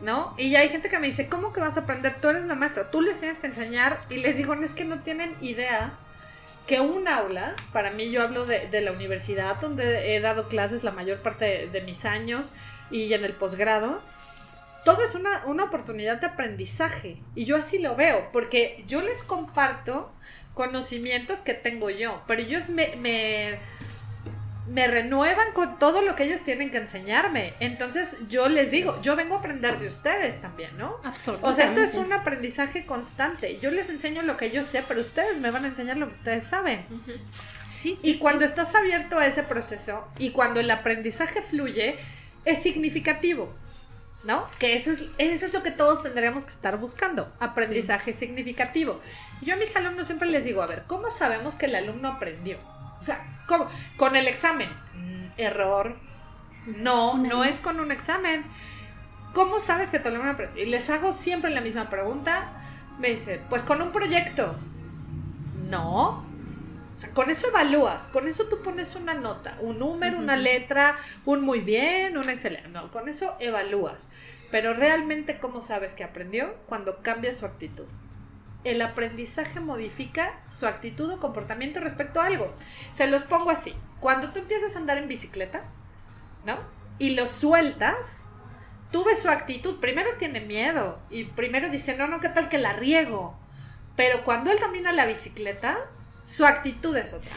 [0.00, 0.34] ¿no?
[0.38, 2.20] Y ya hay gente que me dice, ¿cómo que vas a aprender?
[2.20, 4.00] Tú eres la maestra, tú les tienes que enseñar.
[4.08, 5.94] Y les digo, no es que no tienen idea
[6.66, 10.82] que un aula, para mí yo hablo de, de la universidad donde he dado clases
[10.82, 12.54] la mayor parte de, de mis años
[12.90, 14.02] y en el posgrado,
[14.86, 17.18] todo es una, una, oportunidad de aprendizaje.
[17.34, 20.12] Y yo así lo veo, porque yo les comparto
[20.54, 23.58] conocimientos que tengo yo, pero ellos me, me,
[24.68, 27.54] me, renuevan con todo lo que ellos tienen que enseñarme.
[27.58, 30.98] Entonces yo les digo, yo vengo a aprender de ustedes también, ¿no?
[31.02, 31.46] Absolutamente.
[31.46, 33.58] O sea, esto es un aprendizaje constante.
[33.58, 36.14] Yo les enseño lo que yo sé, pero ustedes me van a enseñar lo que
[36.14, 36.86] ustedes saben.
[36.90, 37.20] Uh -huh.
[37.74, 38.50] sí, y cuando sí.
[38.50, 41.98] estás abierto a ese proceso y cuando el aprendizaje fluye,
[42.44, 43.52] es significativo.
[44.26, 44.46] ¿No?
[44.58, 48.18] Que eso es, eso es lo que todos tendríamos que estar buscando, aprendizaje sí.
[48.18, 49.00] significativo.
[49.40, 52.58] Yo a mis alumnos siempre les digo, a ver, ¿cómo sabemos que el alumno aprendió?
[52.98, 53.68] O sea, ¿cómo?
[53.96, 54.68] Con el examen.
[54.94, 55.96] Mm, error.
[56.66, 58.44] No, no, no es con un examen.
[59.32, 60.64] ¿Cómo sabes que tu alumno aprendió?
[60.64, 62.50] Y les hago siempre la misma pregunta.
[62.98, 64.56] Me dice, pues con un proyecto.
[65.70, 66.25] No,
[66.96, 70.22] o sea, con eso evalúas, con eso tú pones una nota, un número, uh -huh.
[70.22, 72.70] una letra, un muy bien, un excelente.
[72.70, 74.08] No, con eso evalúas.
[74.50, 76.54] Pero realmente, ¿cómo sabes que aprendió?
[76.64, 77.84] Cuando cambia su actitud.
[78.64, 82.54] El aprendizaje modifica su actitud o comportamiento respecto a algo.
[82.92, 83.74] Se los pongo así.
[84.00, 85.64] Cuando tú empiezas a andar en bicicleta,
[86.46, 86.56] ¿no?
[86.98, 88.24] Y lo sueltas,
[88.90, 89.80] tú ves su actitud.
[89.80, 93.38] Primero tiene miedo y primero dice, no, no, ¿qué tal que la riego?
[93.96, 95.90] Pero cuando él camina la bicicleta,
[96.26, 97.34] su actitud es otra.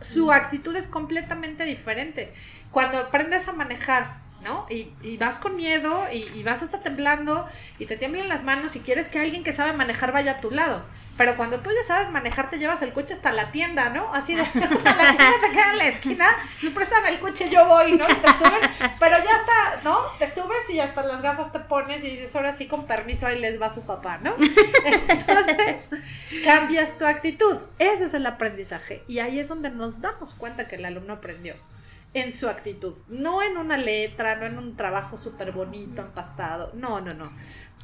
[0.00, 2.32] Su actitud es completamente diferente.
[2.70, 4.66] Cuando aprendes a manejar, ¿no?
[4.70, 7.46] Y, y vas con miedo y, y, vas hasta temblando
[7.78, 10.50] y te tiemblan las manos y quieres que alguien que sabe manejar vaya a tu
[10.50, 10.82] lado.
[11.18, 14.14] Pero cuando tú ya sabes manejar, te llevas el coche hasta la tienda, ¿no?
[14.14, 14.44] Así de, o
[14.80, 16.26] sea, la tienda te queda en la esquina,
[16.60, 18.04] si préstame el coche, yo voy, ¿no?
[18.08, 18.70] Y te subes,
[19.00, 19.98] pero ya está, ¿no?
[20.20, 23.40] Te subes y hasta las gafas te pones y dices, ahora sí, con permiso, ahí
[23.40, 24.36] les va su papá, ¿no?
[24.84, 25.90] Entonces,
[26.44, 27.56] cambias tu actitud.
[27.80, 29.02] Ese es el aprendizaje.
[29.08, 31.56] Y ahí es donde nos damos cuenta que el alumno aprendió
[32.14, 37.00] en su actitud, no en una letra, no en un trabajo súper bonito, empastado, no,
[37.00, 37.30] no, no.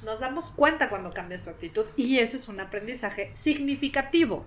[0.05, 4.45] Nos damos cuenta cuando cambia su actitud y eso es un aprendizaje significativo,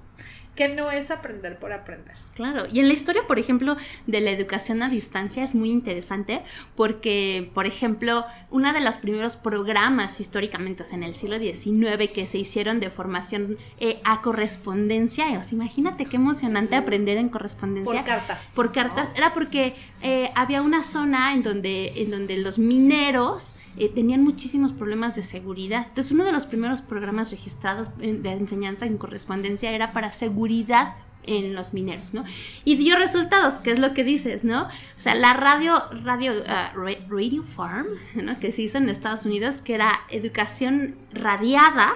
[0.58, 2.16] que no es aprender por aprender.
[2.36, 6.42] Claro, y en la historia, por ejemplo, de la educación a distancia es muy interesante
[6.76, 12.12] porque, por ejemplo, uno de los primeros programas históricamente o sea, en el siglo XIX
[12.14, 17.30] que se hicieron de formación eh, a correspondencia, o sea, imagínate qué emocionante aprender en
[17.30, 17.94] correspondencia.
[17.94, 18.42] Por cartas.
[18.56, 19.18] Por cartas, ¿no?
[19.18, 24.72] era porque eh, había una zona en donde, en donde los mineros eh, tenían muchísimos
[24.72, 25.86] problemas de seguridad.
[25.90, 30.96] Entonces, uno de los primeros programas registrados de enseñanza en correspondencia era para seguridad
[31.28, 32.24] en los mineros, ¿no?
[32.64, 34.64] Y dio resultados, que es lo que dices, ¿no?
[34.64, 38.40] O sea, la radio, radio, uh, Radio Farm, ¿no?
[38.40, 41.94] Que se hizo en Estados Unidos, que era educación radiada,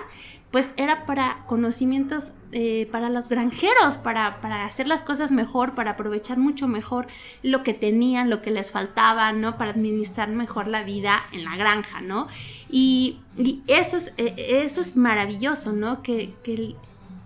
[0.51, 5.91] pues era para conocimientos eh, para los granjeros, para, para, hacer las cosas mejor, para
[5.91, 7.07] aprovechar mucho mejor
[7.43, 9.57] lo que tenían, lo que les faltaba, ¿no?
[9.57, 12.27] Para administrar mejor la vida en la granja, ¿no?
[12.69, 14.35] Y, y eso, es, eh,
[14.65, 16.03] eso es maravilloso, ¿no?
[16.03, 16.75] Que, que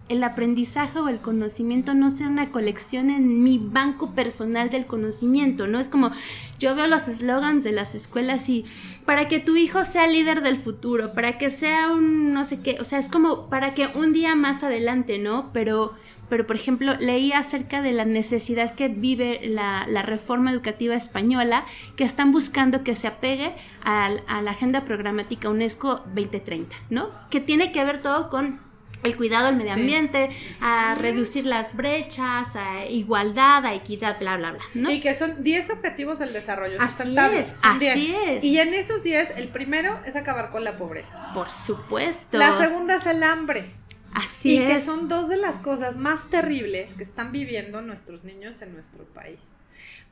[0.09, 5.67] el, aprendizaje o el conocimiento no sea una colección en mi banco personal del conocimiento,
[5.67, 5.79] ¿no?
[5.79, 6.11] Es como
[6.59, 8.65] yo veo los eslogans de las escuelas y
[9.05, 12.77] para que tu hijo sea líder del futuro, para que sea un no sé qué,
[12.79, 15.51] o sea, es como para que un día más adelante, ¿no?
[15.53, 15.93] Pero
[16.29, 21.65] pero por ejemplo leí acerca de la necesidad que vive la, reforma educativa española,
[21.95, 27.09] que están buscando que se apegue a la agenda programática UNESCO 2030, ¿no?
[27.29, 28.64] Que tiene que ver todo con
[29.05, 30.55] el cuidado del medio ambiente, sí.
[30.61, 34.63] a reducir las brechas, a igualdad, a equidad, bla, bla, bla.
[34.73, 34.91] ¿no?
[34.91, 37.39] Y que son 10 objetivos del desarrollo así sustentable.
[37.39, 38.17] Es, son así 10.
[38.29, 38.43] es.
[38.43, 41.33] Y en esos 10, el primero es acabar con la pobreza.
[41.33, 42.37] Por supuesto.
[42.37, 43.71] La segunda es el hambre.
[44.13, 44.67] Así y es.
[44.67, 49.03] que son dos de las cosas más terribles que están viviendo nuestros niños en nuestro
[49.03, 49.39] país.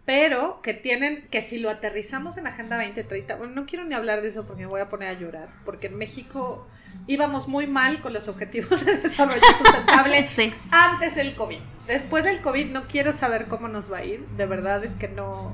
[0.05, 4.21] Pero que tienen, que si lo aterrizamos en Agenda 2030, bueno, no quiero ni hablar
[4.21, 6.67] de eso porque me voy a poner a llorar, porque en México
[7.07, 10.53] íbamos muy mal con los objetivos de desarrollo sustentable sí.
[10.71, 11.59] antes del COVID.
[11.87, 15.07] Después del COVID no quiero saber cómo nos va a ir, de verdad es que
[15.07, 15.53] no,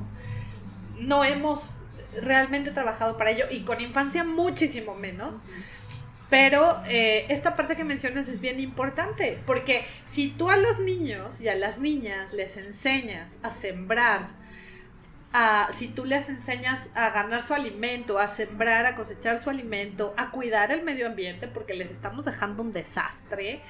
[0.97, 1.81] no hemos
[2.21, 5.45] realmente trabajado para ello y con infancia muchísimo menos.
[6.29, 11.41] Pero eh, esta parte que mencionas es bien importante, porque si tú a los niños
[11.41, 14.29] y a las niñas les enseñas a sembrar,
[15.33, 20.13] a, si tú les enseñas a ganar su alimento, a sembrar, a cosechar su alimento,
[20.17, 23.61] a cuidar el medio ambiente, porque les estamos dejando un desastre,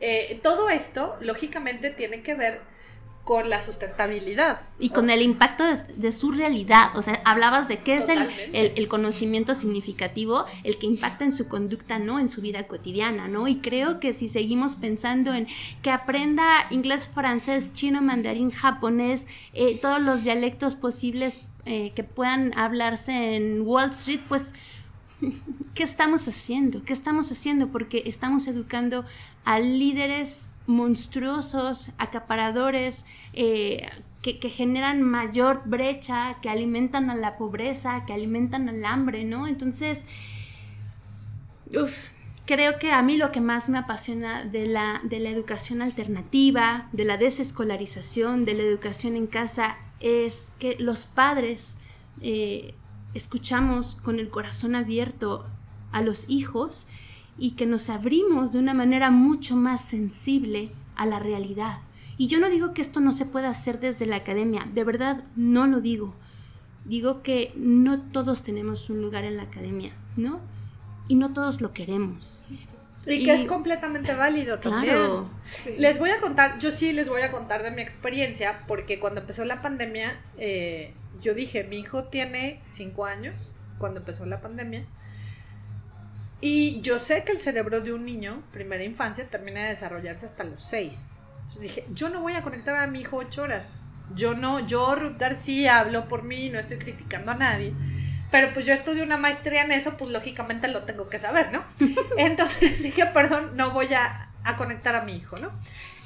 [0.00, 2.60] eh, todo esto lógicamente tiene que ver
[3.28, 4.62] con la sustentabilidad.
[4.78, 5.62] Y con el impacto
[5.98, 6.96] de, su realidad.
[6.96, 11.46] O sea, hablabas de qué es el, el, conocimiento significativo, el que impacta en su
[11.46, 12.18] conducta, ¿no?
[12.18, 13.46] En su vida cotidiana, ¿no?
[13.46, 15.46] Y creo que si seguimos pensando en
[15.82, 22.58] que aprenda inglés, francés, chino, mandarín, japonés, eh, todos los dialectos posibles eh, que puedan
[22.58, 24.54] hablarse en Wall Street, pues...
[25.74, 26.82] ¿Qué estamos haciendo?
[26.82, 27.68] ¿Qué estamos haciendo?
[27.68, 29.04] Porque estamos educando
[29.44, 33.88] a líderes monstruosos, acaparadores, eh,
[34.20, 39.46] que, generan mayor brecha, que alimentan a la pobreza, que alimentan al hambre, ¿no?
[39.46, 40.04] Entonces,
[42.44, 46.88] creo que a mí lo que más me apasiona de la, de la educación alternativa,
[46.92, 51.78] de la desescolarización, de la educación en casa, es que los padres
[52.20, 52.74] eh,
[53.14, 55.46] escuchamos con el corazón abierto
[55.92, 56.88] a los hijos
[57.38, 61.78] y que nos abrimos de una manera mucho más sensible a la realidad.
[62.16, 65.24] Y yo no digo que esto no se pueda hacer desde la academia, de verdad
[65.36, 66.14] no lo digo.
[66.84, 70.40] Digo que no todos tenemos un lugar en la academia, ¿no?
[71.06, 72.42] Y no todos lo queremos.
[73.06, 74.94] Y que es completamente válido también.
[74.94, 75.30] Claro.
[75.78, 79.20] Les voy a contar, yo sí les voy a contar de mi experiencia, porque cuando
[79.20, 84.84] empezó la pandemia, eh, yo dije, mi hijo tiene cinco años, cuando empezó la pandemia,
[86.40, 90.44] y yo sé que el cerebro de un niño, primera infancia, termina de desarrollarse hasta
[90.44, 91.10] los seis.
[91.38, 93.72] Entonces dije, yo no voy a conectar a mi hijo ocho horas.
[94.14, 97.74] Yo no, yo, Ruth García, hablo por mí, no estoy criticando a nadie.
[98.30, 101.64] Pero pues yo estudio una maestría en eso, pues lógicamente lo tengo que saber, ¿no?
[102.18, 105.50] Entonces dije, perdón, no voy a, conectar a mi hijo, ¿no?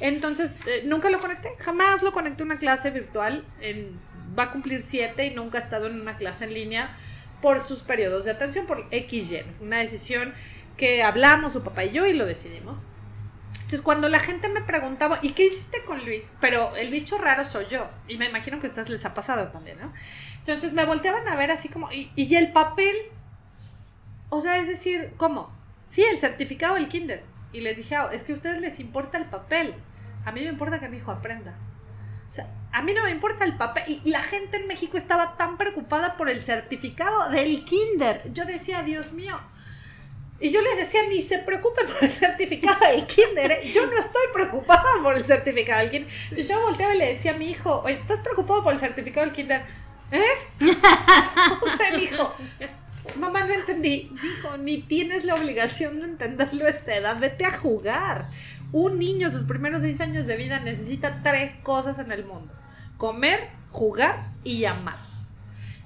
[0.01, 3.45] Entonces, eh, nunca lo conecté, jamás lo conecté a una clase virtual.
[3.61, 4.01] En,
[4.37, 6.97] va a cumplir siete y nunca ha estado en una clase en línea
[7.43, 9.43] por sus periodos de atención, por XY.
[9.57, 10.33] Fue una decisión
[10.79, 12.85] que hablamos su papá y yo y lo decidimos.
[13.55, 16.33] Entonces, cuando la gente me preguntaba, ¿y qué hiciste con Luis?
[16.41, 17.89] Pero el bicho raro soy yo.
[18.09, 19.93] Y me imagino que a ustedes les ha pasado también, ¿no?
[20.39, 22.95] Entonces me volteaban a ver así como, ¿y, y el papel?
[24.29, 25.55] O sea, es decir, ¿cómo?
[25.87, 27.23] Sí, el certificado del kinder.
[27.53, 29.75] Y les dije, oh, es que a ustedes les importa el papel.
[30.25, 31.55] A mí me importa que mi hijo aprenda.
[32.73, 34.01] A mí no me importa el papel.
[34.05, 38.23] Y la gente en México estaba tan preocupada por el certificado del kinder.
[38.33, 39.39] Yo decía, Dios mío.
[40.41, 43.53] Y yo les decía, ni se preocupen por el certificado del kinder.
[43.53, 43.71] ¿eh?
[43.73, 46.11] Yo no estoy preocupada por el certificado del kinder.
[46.25, 49.35] Entonces yo volteaba y le decía a mi hijo, ¿estás preocupado por el certificado del
[49.35, 49.63] kinder?
[50.11, 50.25] ¿Eh?
[51.63, 52.35] o sea, mi hijo,
[53.17, 54.11] mamá, no entendí.
[54.21, 58.31] Dijo, ni tienes la obligación de entenderlo a esta edad, vete a jugar.
[58.73, 62.53] Un niño, sus primeros seis años de vida, necesita tres cosas en el mundo.
[62.97, 64.99] Comer, jugar y amar.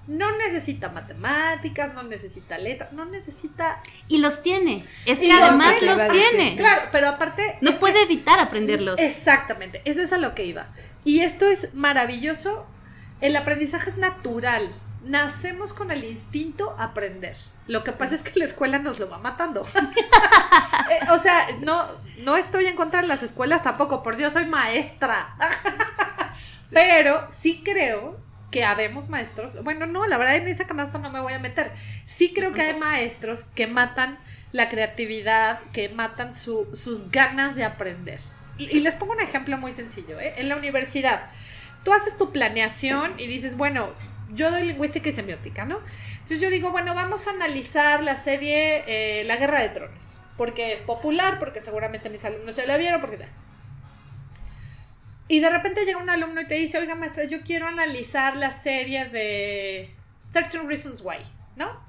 [0.07, 3.83] No necesita matemáticas, no necesita letras, no necesita...
[4.07, 4.87] Y los tiene.
[5.05, 6.55] Es que además los tiene.
[6.57, 7.59] Claro, pero aparte...
[7.61, 9.01] No puede evitar aprenderlos.
[9.01, 10.69] Exactamente, eso es a lo que iba.
[11.05, 12.67] Y esto es maravilloso.
[13.21, 14.71] El aprendizaje es natural
[15.07, 17.37] nacemos con el instinto a aprender.
[17.67, 19.67] Lo que pasa es que la escuela nos lo va matando.
[20.89, 21.89] Eh, o sea, no,
[22.19, 25.35] no estoy en contra de las escuelas tampoco, por Dios, soy maestra.
[26.71, 28.21] Pero sí creo
[28.53, 31.73] que habemos maestros, bueno, no, la verdad en esa canasta no me voy a meter.
[32.05, 34.19] Sí creo que hay maestros que matan
[34.53, 38.21] la creatividad, que matan sus ganas de aprender.
[38.59, 40.19] Y, les pongo un ejemplo muy sencillo.
[40.21, 40.35] ¿eh?
[40.39, 41.31] En la universidad,
[41.85, 43.91] tú haces tu planeación y dices, bueno,
[44.33, 45.81] yo doy lingüística y semiótica, ¿no?
[46.13, 50.73] Entonces yo digo, bueno, vamos a analizar la serie eh, La Guerra de Tronos, porque
[50.73, 53.27] es popular, porque seguramente mis alumnos se la vieron, porque...
[55.29, 58.53] Y de repente llega un alumno y te dice, oiga maestra, yo quiero analizar la
[58.53, 59.95] serie de
[60.33, 61.19] 13 Reasons Why,
[61.57, 61.85] ¿no?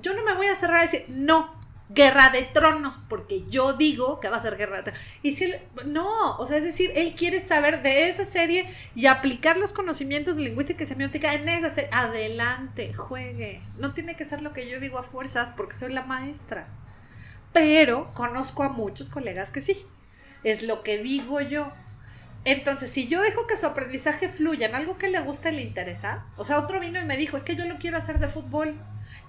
[0.00, 1.53] Yo no me voy a cerrar a decir, no,
[1.90, 5.00] Guerra de Tronos, porque yo digo que va a ser Guerra de Tronos.
[5.22, 5.52] Y si
[5.84, 10.36] no, o sea, es decir, él quiere saber de esa serie y aplicar los conocimientos
[10.36, 11.90] de lingüística y semiótica en esa serie.
[11.92, 13.62] Adelante, juegue.
[13.78, 16.68] No tiene que ser lo que yo digo a fuerzas porque soy la maestra.
[17.52, 19.86] Pero conozco a muchos colegas que sí.
[20.42, 21.72] Es lo que digo yo.
[22.44, 25.62] Entonces, si yo dejo que su aprendizaje fluya en algo que le gusta y le
[25.62, 28.28] interesa, o sea, otro vino y me dijo, es que yo lo quiero hacer de
[28.28, 28.78] fútbol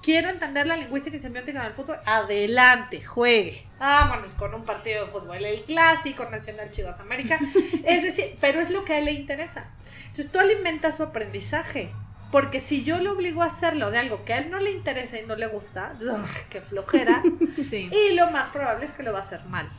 [0.06, 3.66] quiero entender la lingüística y semiótica en el fútbol, adelante, juegue.
[3.80, 7.40] Vámonos con un partido de fútbol, el clásico Nacional Chivas América.
[7.84, 9.66] es decir, pero es lo que a él le interesa.
[10.02, 11.92] Entonces tú alimentas su aprendizaje.
[12.32, 15.18] Porque si yo lo obligo a hacerlo de algo que a él no le interesa
[15.18, 17.24] y no le gusta, ¡ugh, qué flojera.
[17.58, 17.90] Sí.
[17.92, 19.72] y lo más probable es que lo va a hacer mal.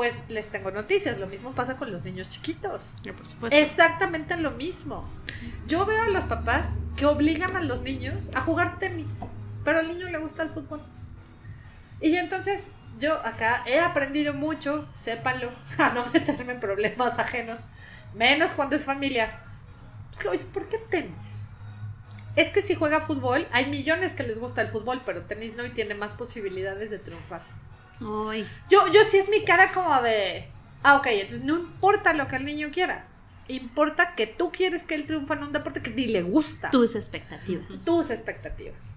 [0.00, 2.94] Pues les tengo noticias, lo mismo pasa con los niños chiquitos.
[3.04, 3.54] Por supuesto.
[3.54, 5.06] Exactamente lo mismo.
[5.66, 9.20] Yo veo a los papás que obligan a los niños a jugar tenis,
[9.62, 10.80] pero al niño le gusta el fútbol.
[12.00, 17.60] Y entonces yo acá he aprendido mucho, sépanlo, a no meterme en problemas ajenos,
[18.14, 19.40] menos cuando es familia.
[20.30, 21.42] Oye, ¿por qué tenis?
[22.36, 25.66] Es que si juega fútbol, hay millones que les gusta el fútbol, pero tenis no
[25.66, 27.42] y tiene más posibilidades de triunfar.
[28.00, 30.48] Ay, Yo, yo sí es mi cara como de.
[30.82, 33.06] Ah, ok, entonces no importa lo que el niño quiera.
[33.48, 36.70] Importa que tú quieres que él triunfe en un deporte que ni le gusta.
[36.70, 37.84] tus expectativas.
[37.84, 38.94] Tus expectativas.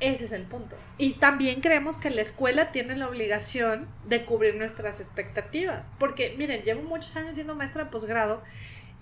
[0.00, 0.76] Ese es el punto.
[0.98, 5.90] Y también creemos que la escuela tiene la obligación de cubrir nuestras expectativas.
[5.98, 8.42] Porque, miren, llevo muchos años siendo maestra de posgrado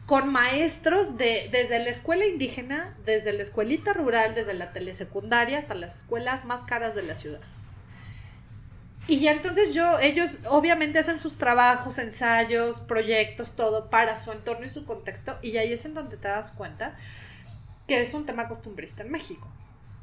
[0.06, 5.74] con maestros de, desde la escuela indígena, desde la escuelita rural, desde la telesecundaria hasta
[5.74, 7.40] las escuelas más caras de la ciudad.
[9.06, 14.64] Y ya entonces yo, ellos obviamente hacen sus trabajos, ensayos, proyectos, todo para su entorno
[14.64, 15.38] y su contexto.
[15.42, 16.96] Y ahí es en donde te das cuenta
[17.86, 19.46] que es un tema costumbrista en México.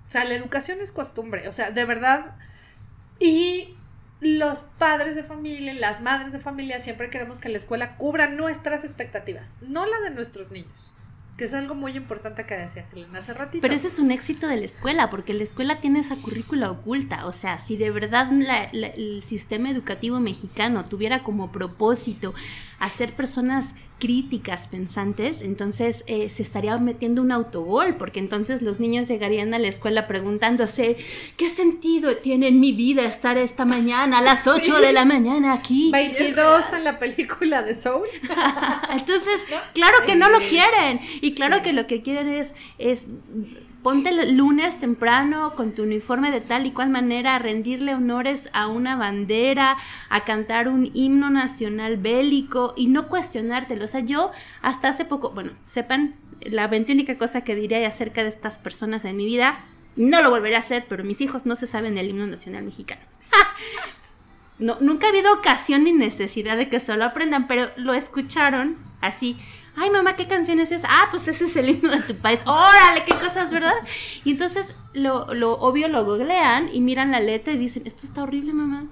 [0.07, 2.35] O sea, la educación es costumbre, o sea, de verdad.
[3.19, 3.75] Y
[4.19, 8.83] los padres de familia, las madres de familia, siempre queremos que la escuela cubra nuestras
[8.83, 10.93] expectativas, no la de nuestros niños.
[11.37, 12.85] Que es algo muy importante que decía
[13.17, 13.61] hace ratito.
[13.61, 17.25] Pero ese es un éxito de la escuela, porque la escuela tiene esa currícula oculta.
[17.25, 22.33] O sea, si de verdad la- la- el sistema educativo mexicano tuviera como propósito
[22.79, 29.07] hacer personas críticas, pensantes, entonces eh, se estaría metiendo un autogol, porque entonces los niños
[29.07, 30.97] llegarían a la escuela preguntándose,
[31.37, 35.53] ¿qué sentido tiene en mi vida estar esta mañana a las 8 de la mañana
[35.53, 35.91] aquí?
[35.93, 38.07] 22 en la película de Soul.
[38.89, 39.45] Entonces,
[39.75, 40.99] claro que no lo quieren.
[41.21, 43.05] Y claro que lo que quieren es, es
[43.83, 48.67] ponte lunes temprano con tu uniforme de tal y cual manera a rendirle honores a
[48.67, 49.77] una bandera,
[50.09, 53.85] a cantar un himno nacional bélico y no cuestionártelo.
[53.85, 58.29] O sea, yo hasta hace poco, bueno, sepan, la única cosa que diré acerca de
[58.29, 59.65] estas personas en mi vida,
[59.95, 63.01] no lo volveré a hacer, pero mis hijos no se saben el himno nacional mexicano.
[64.59, 68.77] No, nunca ha habido ocasión ni necesidad de que se lo aprendan, pero lo escucharon
[69.01, 69.35] así.
[69.75, 70.87] Ay, mamá, ¿qué canción es esa?
[70.91, 72.39] Ah, pues ese es el himno de tu país.
[72.45, 73.73] Órale, qué cosas, ¿verdad?
[74.25, 78.23] Y entonces lo, lo obvio lo googlean y miran la letra y dicen, esto está
[78.23, 78.85] horrible, mamá.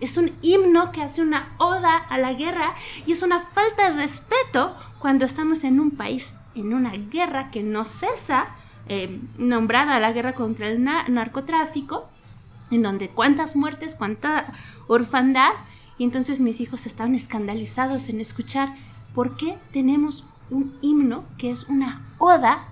[0.00, 2.74] Es un himno que hace una oda a la guerra
[3.06, 7.62] y es una falta de respeto cuando estamos en un país, en una guerra que
[7.62, 8.48] no cesa,
[8.88, 12.08] eh, nombrada la guerra contra el na- narcotráfico,
[12.70, 14.52] en donde cuántas muertes, cuánta
[14.86, 15.50] orfandad,
[15.96, 18.76] y entonces mis hijos estaban escandalizados en escuchar
[19.14, 22.68] por qué tenemos un himno que es una oda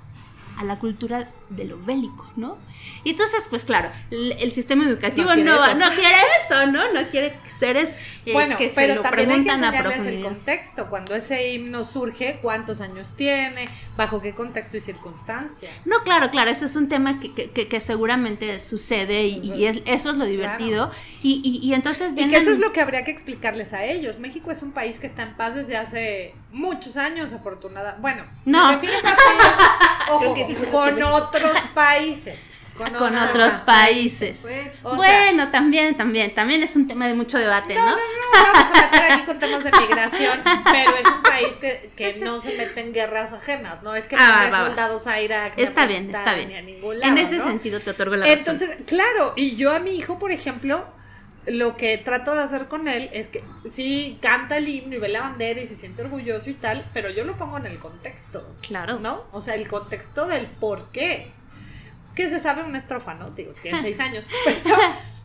[0.56, 2.58] a la cultura de lo bélico, ¿no?
[3.04, 5.74] Y entonces, pues claro, el, el sistema educativo No quiere no, eso.
[5.76, 6.92] no quiere eso, ¿no?
[6.92, 9.94] No quiere seres eh, Bueno, que se pero lo también hay que preguntan a enseñarles
[9.96, 10.28] el profundidad.
[10.28, 10.86] contexto.
[10.88, 15.70] Cuando ese himno surge, cuántos años tiene, bajo qué contexto y circunstancia.
[15.84, 19.66] No, claro, claro, eso es un tema que, que- que- que seguramente sucede y, y
[19.66, 20.90] es- eso es lo divertido.
[21.22, 24.18] Y, y- y entonces Y que eso es lo que habría que explicarles a ellos.
[24.18, 27.96] México es un país que está en paz desde hace muchos años, afortunada.
[28.00, 28.66] Bueno, No.
[28.68, 28.96] me refiero
[30.10, 30.36] ojo,
[30.72, 32.38] con otros países.
[32.76, 34.42] con otros países.
[34.82, 37.80] Bueno, también, también, también es un tema de mucho debate, ¿no?
[37.84, 40.40] No, no, no, vamos a meter aquí con temas de migración,
[40.70, 44.16] pero es un país que, que no se mete en guerras ajenas, no es que
[44.18, 44.66] Ah, va, va.
[44.66, 46.48] soldados a Irak, ni a Está bien, está bien.
[46.48, 47.44] ni a ningún lado, en ese ¿no?
[47.44, 48.38] sentido te otorgo la razón.
[48.38, 50.86] Entonces, claro, y yo a mi hijo, por ejemplo,
[51.46, 55.08] lo que trato de hacer con él es que sí canta el himno y ve
[55.08, 58.46] la bandera y se siente orgulloso y tal, pero yo lo pongo en el contexto,
[58.60, 58.98] claro.
[58.98, 59.24] ¿no?
[59.32, 61.30] O sea, el contexto del por qué.
[62.14, 63.30] Que se sabe una estrofa, ¿no?
[63.30, 64.26] Digo, tiene seis años.
[64.44, 64.76] Pero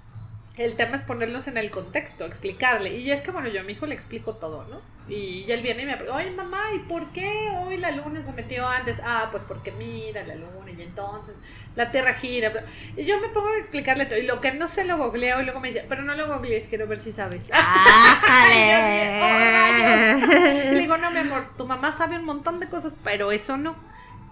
[0.64, 2.98] el tema es ponerlos en el contexto, explicarle.
[2.98, 4.80] Y es que, bueno, yo a mi hijo le explico todo, ¿no?
[5.10, 8.32] Y él viene y me pregunta, oye, mamá, ¿y por qué hoy la luna se
[8.32, 9.02] metió antes?
[9.04, 11.42] Ah, pues porque mira la luna y entonces
[11.76, 12.54] la tierra gira.
[12.96, 14.20] Y yo me pongo a explicarle todo.
[14.20, 16.68] Y lo que no sé lo googleo y luego me dice, pero no lo googlees,
[16.68, 17.50] quiero ver si sabes.
[17.54, 18.62] ¡Ájale!
[20.66, 23.58] Y le digo, no, mi amor, tu mamá sabe un montón de cosas, pero eso
[23.58, 23.76] no.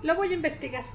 [0.02, 0.86] Lo voy a investigar.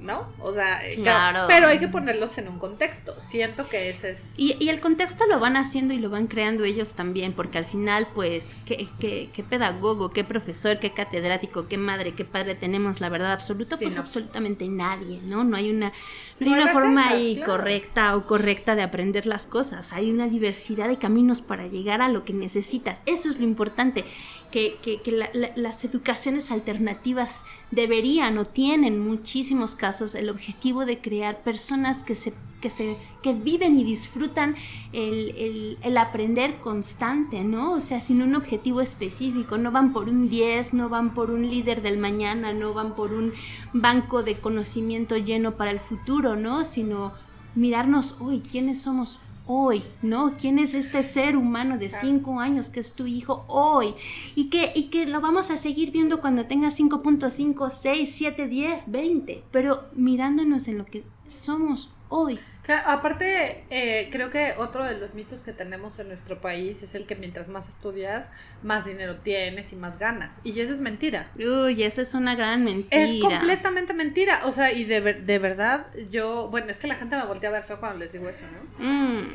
[0.00, 0.28] ¿No?
[0.40, 1.46] O sea, eh, Claro.
[1.48, 3.18] Pero hay que ponerlos en un contexto.
[3.18, 4.38] Siento que ese es.
[4.38, 7.66] Y, y el contexto lo van haciendo y lo van creando ellos también, porque al
[7.66, 13.00] final, pues, qué, qué, qué pedagogo, qué profesor, qué catedrático, qué madre, qué padre tenemos,
[13.00, 14.02] la verdad absoluta, Sí, pues no.
[14.02, 15.42] absolutamente nadie, ¿no?
[15.42, 15.92] No hay una,
[16.38, 17.52] no hay No una forma ahí claro.
[17.52, 19.92] correcta o correcta de aprender las cosas.
[19.92, 23.00] Hay una diversidad de caminos para llegar a lo que necesitas.
[23.04, 24.04] Eso es lo importante.
[24.50, 30.84] Que, que- que la- la- las educaciones alternativas deberían o tienen muchísimos casos el objetivo
[30.86, 34.56] de crear personas que se que se que viven y disfrutan
[34.92, 37.74] el, el- el aprender constante, ¿no?
[37.74, 41.48] O sea, sin un objetivo específico, no van por un 10, no van por un
[41.48, 43.32] líder del mañana, no van por un
[43.72, 46.64] banco de conocimiento lleno para el futuro, ¿no?
[46.64, 47.12] Sino
[47.54, 50.36] mirarnos hoy, quiénes somos hoy, ¿no?
[50.36, 51.88] ¿Quién es este ser humano de.
[51.88, 53.94] 5 años que es tu hijo hoy?
[54.34, 58.90] Y que, y que lo vamos a seguir viendo cuando tenga 5.5, 6, 7, 10,
[58.90, 62.38] 20, pero mirándonos en lo que somos hoy.
[62.62, 66.94] Claro, aparte, eh, creo que otro de los mitos que tenemos en nuestro país es
[66.94, 68.30] el que mientras más estudias,
[68.62, 70.40] más dinero tienes y más ganas.
[70.44, 71.30] Y eso es mentira.
[71.36, 73.02] Uy, esa es una gran mentira.
[73.02, 74.42] Es completamente mentira.
[74.44, 77.52] O sea, y de, de verdad, yo, bueno, es que la gente me voltea a
[77.54, 78.84] ver feo cuando les digo eso, ¿no?
[78.84, 79.34] Mm,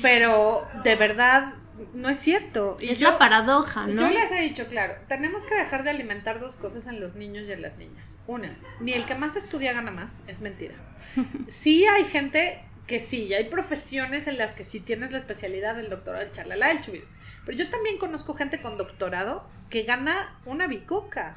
[0.00, 1.54] Pero de verdad,
[1.94, 2.76] no es cierto.
[2.80, 4.02] Y es yo, la paradoja, ¿no?
[4.02, 7.48] Yo les he dicho, claro, tenemos que dejar de alimentar dos cosas en los niños
[7.48, 8.18] y en las niñas.
[8.26, 10.74] Una, ni el que más estudia gana más, es mentira.
[11.48, 15.90] Sí hay gente que sí, hay profesiones en las que sí tienes la especialidad del
[15.90, 17.06] doctorado, el chalala, el chubir.
[17.44, 21.36] Pero yo también conozco gente con doctorado que gana una bicoca.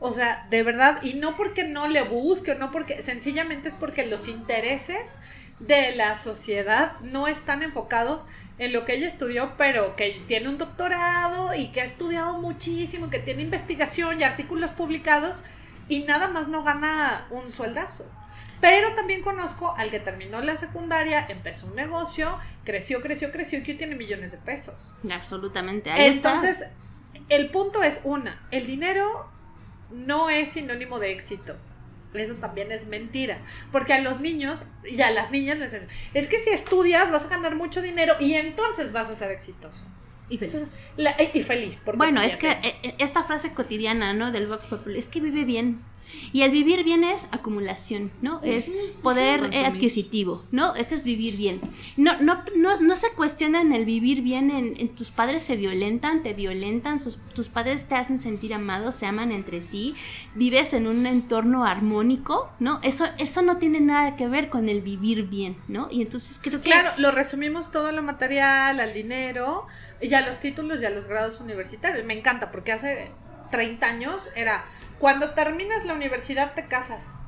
[0.00, 4.06] O sea, de verdad, y no porque no le busque, no porque, sencillamente es porque
[4.06, 5.18] los intereses
[5.60, 8.26] de la sociedad no están enfocados
[8.58, 13.10] en lo que ella estudió, pero que tiene un doctorado y que ha estudiado muchísimo,
[13.10, 15.44] que tiene investigación y artículos publicados
[15.88, 18.10] y nada más no gana un sueldazo.
[18.60, 23.62] Pero también conozco al que terminó la secundaria, empezó un negocio, creció, creció, creció y
[23.62, 24.94] que tiene millones de pesos.
[25.12, 25.90] Absolutamente.
[25.90, 26.34] Ahí está.
[26.36, 26.66] Entonces,
[27.28, 29.28] el punto es una, el dinero
[29.90, 31.56] no es sinónimo de éxito.
[32.14, 33.38] Eso también es mentira.
[33.72, 37.24] Porque a los niños y a las niñas les dicen, es que si estudias vas
[37.24, 39.82] a ganar mucho dinero y entonces vas a ser exitoso.
[40.28, 40.54] Y feliz.
[40.54, 41.80] Entonces, la- y feliz.
[41.84, 44.32] por Bueno, es que eh, eh, esta frase cotidiana, ¿no?
[44.32, 45.82] Del Vox Populi, es que vive bien.
[46.32, 48.40] Y el vivir bien es acumulación, ¿no?
[48.42, 48.70] es
[49.02, 50.74] poder eh, adquisitivo, ¿no?
[50.74, 51.60] Ese es vivir bien.
[51.96, 55.56] No, no, no, no se cuestiona en el vivir bien, en, en tus padres se
[55.56, 59.94] violentan, te violentan, sus- tus padres te hacen sentir amados, se aman entre sí,
[60.34, 62.80] vives en un entorno armónico, ¿no?
[62.82, 65.88] Eso, eso no tiene nada que ver con el vivir bien, ¿no?
[65.90, 66.68] Y entonces creo que...
[66.68, 69.66] Claro, lo resumimos todo lo material, al dinero
[70.00, 72.04] y a los títulos y a los grados universitarios.
[72.04, 73.10] Me encanta porque hace
[73.50, 74.64] 30 años era
[74.98, 77.20] cuando terminas la universidad te casas.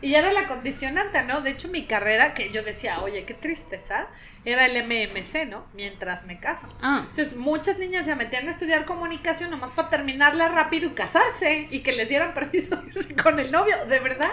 [0.00, 1.40] Y ya era la condicionante, ¿no?
[1.40, 4.06] De hecho, mi carrera, que yo decía, oye, qué tristeza,
[4.44, 5.66] era el MMC, ¿no?
[5.72, 6.68] Mientras me caso.
[6.80, 11.66] Ah, Entonces, muchas niñas se metían a estudiar comunicación nomás para terminarla rápido y casarse
[11.70, 14.30] y que les dieran permiso de irse con el novio, de verdad.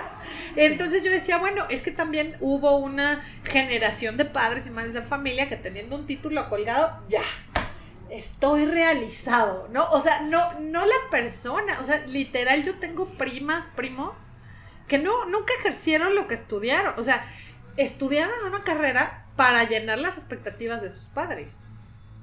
[0.56, 5.02] Entonces yo decía, bueno, es que también hubo una generación de padres y madres de
[5.02, 7.24] familia que teniendo un título colgado, ya,
[8.12, 9.88] estoy realizado, ¿no?
[9.92, 14.14] O sea, no, no la persona, o sea, literal yo tengo primas, primos,
[14.88, 17.26] que no, nunca ejercieron lo que estudiaron, o sea,
[17.78, 21.60] estudiaron una carrera para llenar las expectativas de sus padres,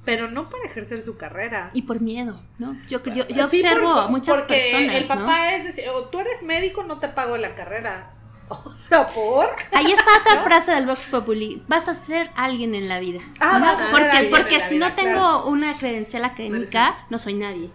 [0.04, 1.70] pero no para ejercer su carrera.
[1.72, 2.76] y por miedo, ¿no?
[2.88, 5.08] Yo, yo, yo Sí, observo por- a muchas porque personas, el ¿no?
[5.26, 8.10] papá es decir, o tú eres médico, no te pago la carrera.
[8.64, 9.48] O sea, por.
[9.72, 11.62] Ahí está otra frase del Vox Populi.
[11.68, 13.20] Vas a ser alguien en la vida.
[13.40, 13.66] Ah, ¿no?
[13.66, 15.46] vas a ser porque alguien porque en la si vida, no tengo claro.
[15.48, 17.70] una credencial académica, no soy nadie.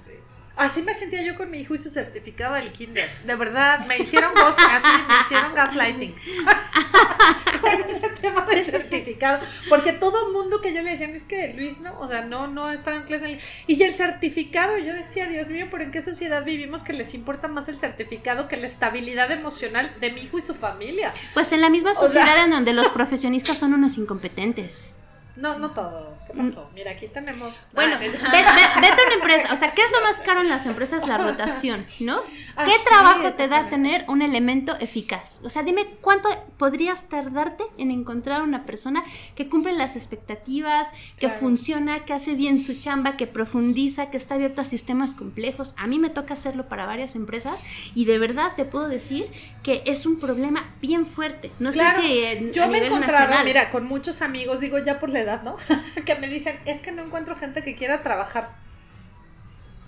[0.56, 3.10] Así me sentía yo con mi hijo y su certificado del kinder.
[3.26, 6.14] De verdad, me hicieron gas, así, me hicieron gaslighting.
[7.62, 9.40] con ese tema del certificado.
[9.68, 12.48] Porque todo mundo que yo le decía, "No, es que Luis no, o sea, no,
[12.48, 13.26] no estaba en clase.
[13.26, 13.46] en línea".
[13.68, 17.48] Y el certificado, yo decía, Dios mío, ¿pero en qué sociedad vivimos que les importa
[17.48, 21.14] más el certificado que la estabilidad emocional de mi hijo y su familia?
[21.34, 24.94] Pues en la misma O sea- sociedad en donde los profesionistas son unos incompetentes.
[25.36, 26.22] No, no todos.
[26.22, 26.70] ¿Qué pasó?
[26.76, 27.56] Mira, aquí tenemos.
[27.72, 27.76] Mm.
[27.76, 29.54] Bueno, Ah, ve- ve- vete a una empresa.
[29.54, 31.08] O sea, ¿qué es lo más caro en las empresas?
[31.08, 32.22] La rotación, ¿no?
[32.22, 35.42] ¿Qué Así trabajo te da tener un elemento eficaz?
[35.44, 36.30] O sea, dime cuánto
[36.60, 39.04] podrías tardarte en encontrar una persona
[39.36, 41.40] que cumple las expectativas, que Claro.
[41.40, 45.74] funciona, que hace bien su chamba, que profundiza, que está abierto a sistemas complejos.
[45.78, 47.64] A mí me toca hacerlo para varias empresas
[47.96, 49.32] y de verdad te puedo decir
[49.64, 51.52] que es un problema bien fuerte.
[51.60, 53.46] No Claro, sé si en- Yo a me he encontrado, nacional.
[53.46, 55.58] mira, con muchos amigos, digo ya por la edad, ¿no?
[56.06, 58.52] que me dicen, es que no encuentro gente que quiera trabajar.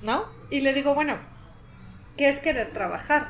[0.02, 0.26] ¿No?
[0.50, 1.18] Y le digo, bueno,
[2.18, 3.30] ¿qué es querer trabajar?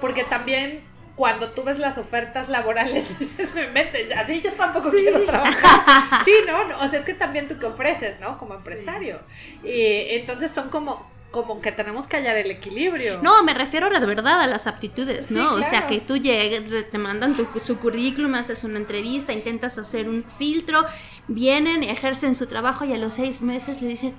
[0.00, 0.84] Porque también
[1.18, 6.22] cuando tú ves las ofertas laborales dices, me metes, así yo tampoco quiero trabajar.
[6.24, 6.64] Sí, ¿no?
[6.68, 8.38] no, O sea, es que también tú qué ofreces, ¿no?
[8.38, 9.20] Como empresario.
[9.64, 13.20] Y entonces son como, como que tenemos que hallar el equilibrio.
[13.22, 15.54] No, me refiero de verdad a las aptitudes, Sí, ¿no?
[15.54, 20.08] O sea, que tú llegues, te mandan tu, su currículum, haces una entrevista, intentas hacer
[20.08, 20.84] un filtro,
[21.26, 24.16] vienen, ejercen su trabajo y a los seis meses le dices,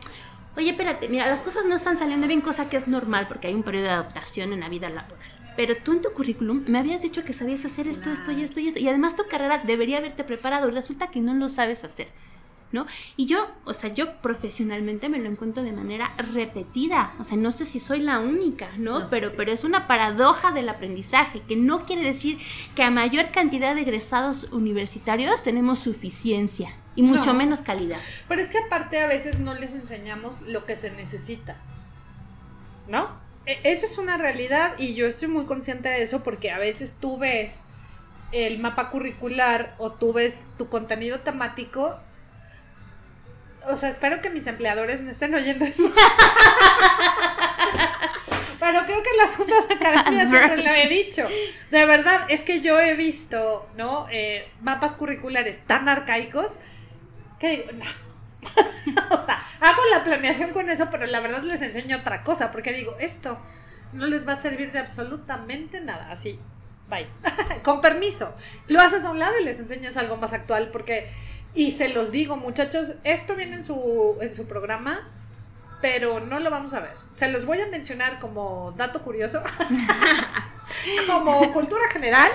[0.55, 3.55] oye, espérate, mira, las cosas no están saliendo bien, cosa que es normal porque hay
[3.55, 5.17] un periodo de adaptación en la vida laboral.
[5.55, 8.59] Pero tú en tu currículum me habías dicho que sabías hacer esto, esto y esto
[8.59, 8.79] y esto.
[8.79, 12.07] Y además tu carrera debería haberte preparado y resulta que no lo sabes hacer.
[12.71, 12.85] ¿No?
[13.17, 17.51] Y yo, o sea, yo profesionalmente me lo encuentro de manera repetida, o sea, no
[17.51, 19.09] sé si soy la única, ¿no?
[19.09, 22.37] pero, pero es una paradoja del aprendizaje, que no quiere decir
[22.75, 27.39] que a mayor cantidad de egresados universitarios tenemos suficiencia y mucho No.
[27.39, 27.99] menos calidad.
[28.27, 31.57] Pero es que aparte a veces no les enseñamos lo que se necesita.
[32.87, 33.09] ¿No?
[33.45, 36.93] E- Eso es una realidad y yo estoy muy consciente de eso porque a veces
[36.99, 37.61] tú ves
[38.31, 41.97] el mapa curricular o tú ves tu contenido temático.
[43.67, 45.83] O sea, espero que mis empleadores no estén oyendo esto.
[48.59, 51.27] Pero creo que en las juntas académicas siempre lo he dicho.
[51.71, 54.07] De verdad, es que yo he visto, ¿no?
[54.11, 56.59] Eh, mapas curriculares tan arcaicos
[57.39, 57.85] que digo, no.
[59.15, 62.73] o sea, hago la planeación con eso, pero la verdad les enseño otra cosa, porque
[62.73, 63.39] digo, esto
[63.93, 66.11] no les va a servir de absolutamente nada.
[66.11, 66.39] Así,
[66.89, 67.07] bye.
[67.63, 68.35] con permiso.
[68.67, 71.09] Lo haces a un lado y les enseñas algo más actual, porque,
[71.53, 75.09] y se los digo, muchachos, esto viene en su, en su programa,
[75.81, 76.93] pero no lo vamos a ver.
[77.15, 79.41] Se los voy a mencionar como dato curioso,
[81.07, 82.29] como cultura general.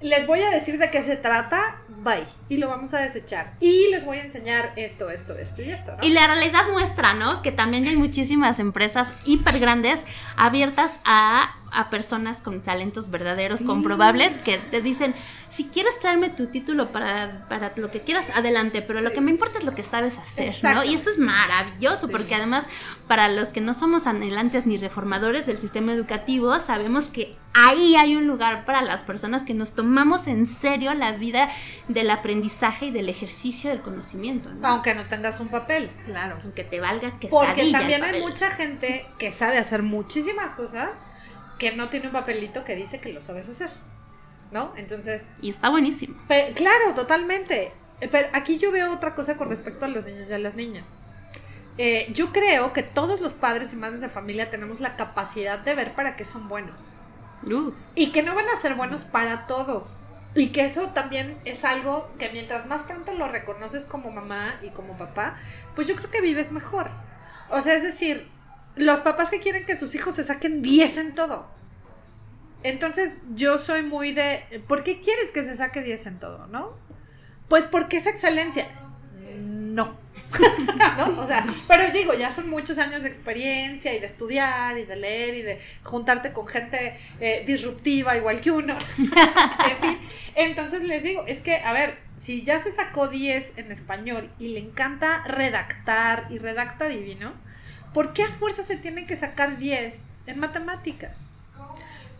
[0.00, 2.39] Les voy a decir de qué se trata, bye.
[2.50, 3.52] Y lo vamos a desechar.
[3.60, 6.04] Y les voy a enseñar esto, esto, esto y esto, ¿no?
[6.06, 7.40] Y la realidad muestra, ¿no?
[7.40, 10.04] Que también hay muchísimas empresas hiper grandes
[10.36, 13.64] abiertas a, a personas con talentos verdaderos, Sí.
[13.64, 15.14] comprobables, que te dicen,
[15.48, 19.30] si quieres traerme tu título para, para lo que quieras, adelante, pero lo que me
[19.30, 20.82] importa es lo que sabes hacer, ¿no?
[20.84, 22.12] Y eso es maravilloso, Sí.
[22.12, 22.66] porque además,
[23.06, 28.16] para los que no somos anhelantes ni reformadores del sistema educativo, sabemos que ahí hay
[28.16, 31.50] un lugar para las personas que nos tomamos en serio la vida
[31.88, 34.66] del aprendizaje y del ejercicio del conocimiento, ¿no?
[34.66, 35.90] Aunque no tengas un papel.
[36.06, 36.38] Claro.
[36.42, 41.08] Aunque te valga que Porque también hay mucha gente que sabe hacer muchísimas cosas
[41.58, 43.70] que no tiene un papelito que dice que lo sabes hacer.
[44.50, 44.72] ¿No?
[44.76, 46.16] Entonces, Y está buenísimo.
[46.26, 47.72] Pe- claro, totalmente.
[48.00, 50.54] Eh, Pero aquí yo veo otra cosa con respecto a los niños y a las
[50.56, 50.96] niñas.
[51.78, 55.74] Eh, yo creo que todos los padres y madres de familia tenemos la capacidad de
[55.74, 56.94] ver para qué son buenos.
[57.42, 59.86] Uh, Y que no van a ser buenos para todo.
[60.34, 64.70] Y que eso también es algo que mientras más pronto lo reconoces como mamá y
[64.70, 65.36] como papá,
[65.74, 66.90] pues yo creo que vives mejor.
[67.48, 68.28] O sea, es decir,
[68.76, 71.48] los papás que quieren que sus hijos se saquen 10 en todo.
[72.62, 76.74] Entonces yo soy muy de, ¿por qué quieres que se saque 10 en todo, no?
[77.48, 78.68] Pues porque es excelencia.
[79.36, 79.96] No.
[80.96, 81.22] ¿No?
[81.22, 84.96] O sea, pero digo, ya son muchos años de experiencia y de estudiar y de
[84.96, 88.76] leer y de juntarte con gente eh, disruptiva igual que uno.
[88.98, 89.98] en fin,
[90.34, 94.48] entonces les digo, es que, a ver, si ya se sacó 10 en español y
[94.48, 97.32] le encanta redactar y redacta divino,
[97.92, 101.24] ¿por qué a fuerza se tiene que sacar 10 en matemáticas?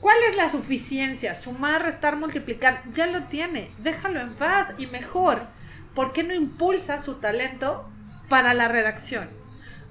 [0.01, 1.35] ¿Cuál es la suficiencia?
[1.35, 2.83] Sumar, restar, multiplicar.
[2.95, 3.71] Ya lo tiene.
[3.79, 5.47] Déjalo en paz y mejor.
[5.95, 7.87] ¿Por qué no impulsa su talento
[8.31, 9.29] para la redacción?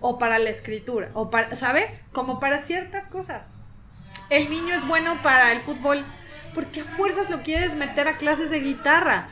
[0.02, 1.12] O para la escritura.
[1.14, 2.04] O para, ¿sabes?
[2.12, 3.52] Como para ciertas cosas.
[4.32, 6.04] El niño es bueno para el fútbol.
[6.56, 9.28] ¿Por qué a fuerzas lo quieres meter a clases de guitarra?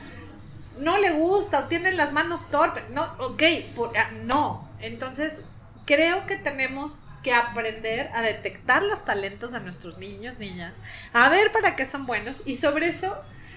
[0.78, 2.84] No le gusta o tiene las manos torpes.
[2.90, 3.42] No, ok,
[3.74, 4.68] por- ah, no.
[4.78, 5.42] Entonces,
[5.86, 10.76] creo que tenemos que aprender a detectar los talentos de nuestros niños, niñas,
[11.12, 13.16] a ver para qué son buenos y sobre eso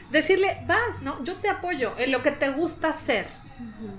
[0.10, 1.24] decirle, vas, ¿no?
[1.24, 3.28] Yo te apoyo en lo que te gusta hacer,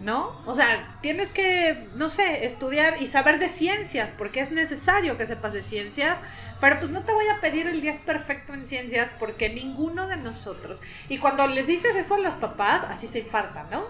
[0.02, 0.40] ¿no?
[0.46, 5.26] O sea, tienes que, no sé, estudiar y saber de ciencias, porque es necesario que
[5.26, 6.20] sepas de ciencias,
[6.60, 10.16] pero pues no te voy a pedir el 10 perfecto en ciencias porque ninguno de
[10.16, 13.84] nosotros, y cuando les dices eso a los papás, así se infartan, ¿no?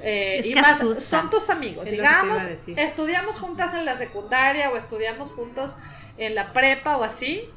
[0.00, 1.00] Eh, Es y más, asusta.
[1.20, 2.42] son tus amigos, Es digamos,
[2.76, 5.76] estudiamos juntas en la secundaria o estudiamos juntos
[6.18, 7.48] en la prepa o así,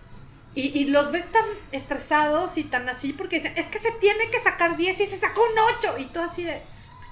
[0.53, 1.43] y, y los ves tan
[1.73, 5.17] estresados y tan así porque dicen, es que se tiene que sacar 10 y se
[5.17, 6.61] sacó un 8, y tú así de,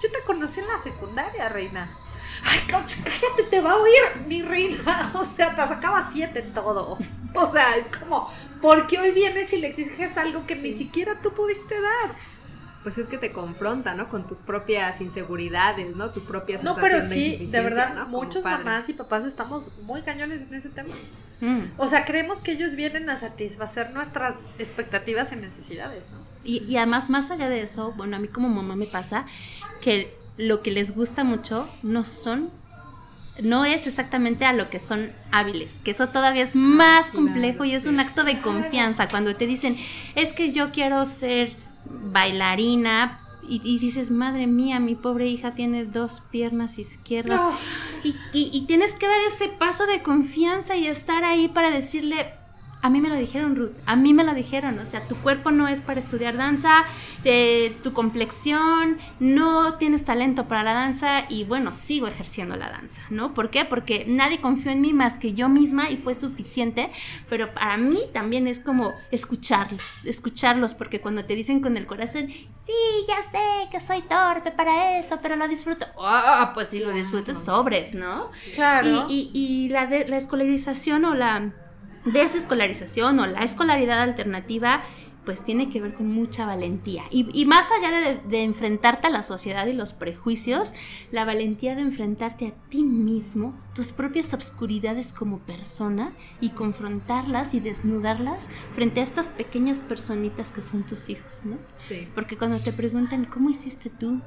[0.03, 1.97] yo te conocí en la secundaria, reina.
[2.43, 5.11] Ay, coach, cállate, te va a oír, mi reina.
[5.15, 6.97] O sea, te sacaba 7 en todo.
[7.33, 8.29] O sea, es como,
[8.61, 12.15] ¿por qué hoy vienes y le exiges algo que ni siquiera tú pudiste dar?
[12.83, 14.09] Pues es que te confronta, ¿no?
[14.09, 16.11] Con tus propias inseguridades, ¿no?
[16.11, 18.07] Tu propia No, sensación pero sí, de insuficiencia, verdad, ¿no?
[18.07, 20.93] Muchos mamás y papás estamos muy cañones en ese tema.
[21.39, 21.61] mm.
[21.77, 26.17] O sea, creemos que ellos vienen a satisfacer nuestras expectativas y necesidades, ¿no?
[26.43, 29.25] Y, y además, más allá de eso, bueno, a mí como mamá me pasa
[29.83, 32.49] que lo que les gusta mucho no son,
[33.41, 37.65] no es exactamente a lo que son hábiles, que eso todavía es más Claro, complejo
[37.65, 39.09] y es un acto de confianza.
[39.09, 39.77] Cuando te dicen,
[40.15, 41.55] es que yo quiero ser
[41.85, 47.41] bailarina y, y dices, madre mía, mi pobre hija tiene dos piernas izquierdas.
[47.41, 47.51] No.
[48.03, 52.33] Y, y- y tienes que dar ese paso de confianza y estar ahí para decirle,
[52.83, 55.49] a mí me lo dijeron, Ruth, a mí me lo dijeron, o sea, tu cuerpo
[55.51, 56.83] no es para estudiar danza,
[57.23, 63.01] eh, tu complexión, no tienes talento para la danza y bueno, sigo ejerciendo la danza,
[63.09, 63.33] ¿no?
[63.33, 63.65] ¿Por qué?
[63.65, 66.91] Porque nadie confió en mí más que yo misma y fue suficiente,
[67.29, 72.27] pero para mí también es como escucharlos, escucharlos, porque cuando te dicen con el corazón,
[72.29, 72.73] sí,
[73.07, 77.43] ya sé que soy torpe para eso, pero lo disfruto, ah, pues si lo disfrutas,
[77.45, 78.29] sobres, ¿no?
[78.55, 79.05] Claro.
[79.09, 81.51] Y, y- y la, de- la escolarización o la
[82.05, 84.83] desescolarización o la escolaridad alternativa,
[85.25, 87.03] pues tiene que ver con mucha valentía.
[87.09, 90.73] Y, y más allá de, de enfrentarte a la sociedad y los prejuicios,
[91.11, 97.59] la valentía de enfrentarte a ti mismo, tus propias obscuridades como persona y confrontarlas y
[97.59, 101.57] desnudarlas frente a estas pequeñas personitas que son tus hijos, ¿no?
[101.77, 102.07] Sí.
[102.13, 104.19] Porque cuando te preguntan, ¿cómo hiciste tú?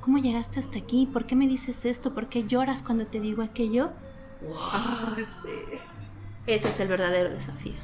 [0.00, 1.08] ¿Cómo llegaste hasta aquí?
[1.10, 2.12] ¿Por qué me dices esto?
[2.12, 3.90] ¿Por qué lloras cuando te digo aquello?
[5.16, 5.78] Sí.
[6.46, 7.74] Ese es el verdadero desafío.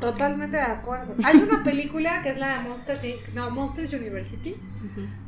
[0.00, 1.14] Totalmente de acuerdo.
[1.22, 3.28] Hay una película que es la de Monsters Inc.
[3.34, 4.56] No, Monsters University.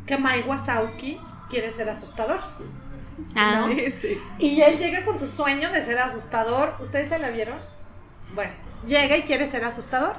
[0.06, 1.20] Que Mike Wazowski
[1.50, 2.40] quiere ser asustador.
[3.36, 3.72] Ah, ¿no?
[4.38, 6.76] Y él llega con su sueño de ser asustador.
[6.80, 7.58] ¿Ustedes ya la vieron?
[8.34, 8.52] Bueno,
[8.86, 10.16] llega y quiere ser asustador.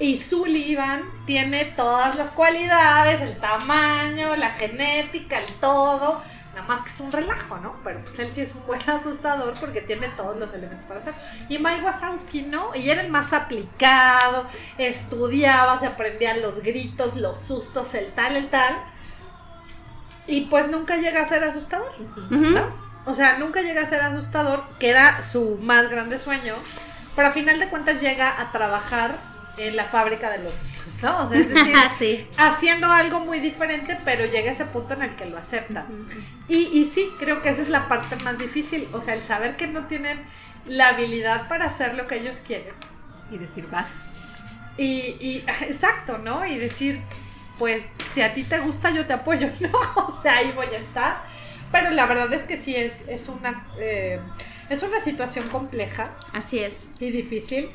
[0.00, 6.20] Y Sullivan tiene todas las cualidades, el tamaño, la genética, el todo.
[6.54, 7.76] Nada más que es un relajo, ¿no?
[7.84, 11.20] Pero pues él sí es un buen asustador porque tiene todos los elementos para hacerlo.
[11.48, 12.74] Y Mike Wazowski, ¿no?
[12.74, 14.46] Y era el más aplicado,
[14.76, 18.76] estudiaba, se aprendían los gritos, los sustos, el tal, el tal.
[20.26, 21.92] Y pues nunca llega a ser asustador.
[23.06, 26.54] O sea, nunca llega a ser asustador, que era su más grande sueño,
[27.16, 29.16] pero a final de cuentas llega a trabajar
[29.56, 30.54] en la fábrica de los
[31.02, 31.18] ¿no?
[31.18, 32.26] O sea, es decir, sí.
[32.36, 35.86] haciendo algo muy diferente, pero llega ese punto en el que lo acepta.
[36.48, 39.56] Y, y sí, creo que esa es la parte más difícil, o sea, el saber
[39.56, 40.20] que no tienen
[40.66, 42.74] la habilidad para hacer lo que ellos quieren.
[43.30, 43.90] Y decir, vas.
[44.76, 46.46] Y, y exacto, ¿no?
[46.46, 47.00] Y decir,
[47.58, 50.04] pues, si a ti te gusta, yo te apoyo, ¿no?
[50.06, 51.22] O sea, ahí voy a estar.
[51.70, 54.18] Pero la verdad es que sí es, es una eh,
[54.70, 56.88] es una situación compleja Así es.
[57.00, 57.70] y difícil.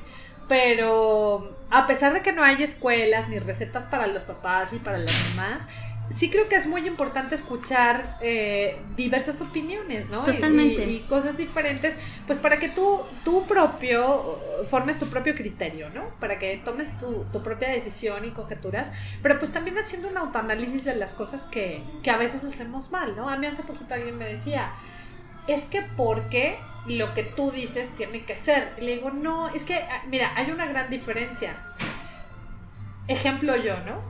[0.48, 4.98] Pero a pesar de que no hay escuelas ni recetas para los papás y para
[4.98, 5.68] las mamás,
[6.10, 10.24] sí creo que es muy importante escuchar eh, diversas opiniones, ¿no?
[10.24, 10.86] Totalmente.
[10.86, 14.40] Y, y cosas diferentes, pues para que tú, tú propio,
[14.70, 16.10] formes tu propio criterio, ¿no?
[16.20, 18.92] Para que tomes tu, tu propia decisión y conjeturas,
[19.22, 23.16] pero pues también haciendo un autoanálisis de las cosas que, que a veces hacemos mal,
[23.16, 23.30] ¿no?
[23.30, 24.74] A mí hace poquito alguien me decía,
[25.48, 28.74] es que ¿por qué lo que tú dices tiene que ser?
[28.78, 31.56] Y le digo, no, es que, ah, mira, hay una gran diferencia.
[33.08, 34.02] Ejemplo yo, ¿no?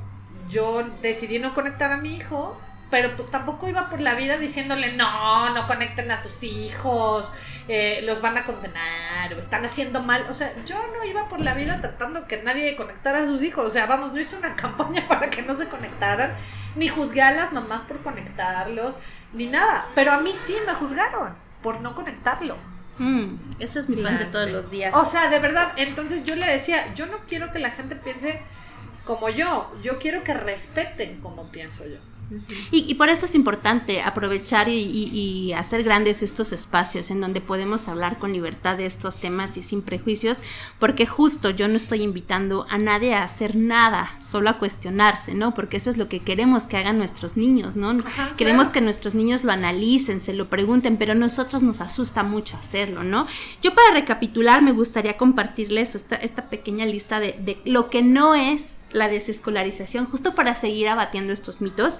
[0.50, 2.58] Yo decidí no conectar a mi hijo,
[2.94, 7.34] pero pues tampoco iba por la vida diciéndole, no, no conecten a sus hijos,
[7.68, 10.28] eh, los van a condenar o están haciendo mal.
[10.30, 13.66] O sea, yo no iba por la vida tratando que nadie conectara a sus hijos.
[13.66, 16.36] O sea, vamos, no hice una campaña para que no se conectaran,
[16.76, 19.00] ni juzgué a las mamás por conectarlos,
[19.34, 19.88] ni nada.
[19.96, 21.34] Pero a mí sí me juzgaron
[21.64, 22.58] por no conectarlo.
[23.00, 24.94] Mm, ese es mi pan de todos los días.
[24.94, 28.40] O sea, de verdad, entonces yo le decía, yo no quiero que la gente piense
[29.04, 31.98] como yo, yo quiero que respeten como pienso yo.
[32.72, 37.22] Y, y por eso es importante aprovechar y, y- y hacer grandes estos espacios en
[37.22, 40.40] donde podemos hablar con libertad de estos temas y sin prejuicios,
[40.80, 45.54] porque justo yo no estoy invitando a nadie a hacer nada, solo a cuestionarse, ¿no?
[45.54, 47.92] Porque eso es lo que queremos que hagan nuestros niños, ¿no?
[47.92, 48.74] Ajá, Queremos claro.
[48.74, 53.04] que nuestros niños lo analicen, se lo pregunten, pero a nosotros nos asusta mucho hacerlo,
[53.04, 53.28] ¿no?
[53.62, 58.34] Yo para recapitular me gustaría compartirles esta, esta pequeña lista de, de lo que no
[58.36, 62.00] es la desescolarización, justo para seguir abatiendo estos mitos.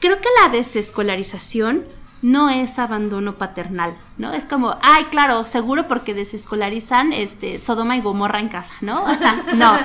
[0.00, 1.84] Creo que la desescolarización
[2.22, 4.32] no es abandono paternal, ¿no?
[4.32, 9.06] Es como, ay, claro, seguro porque desescolarizan este Sodoma y Gomorra en casa, ¿no?
[9.06, 9.78] Ajá, No,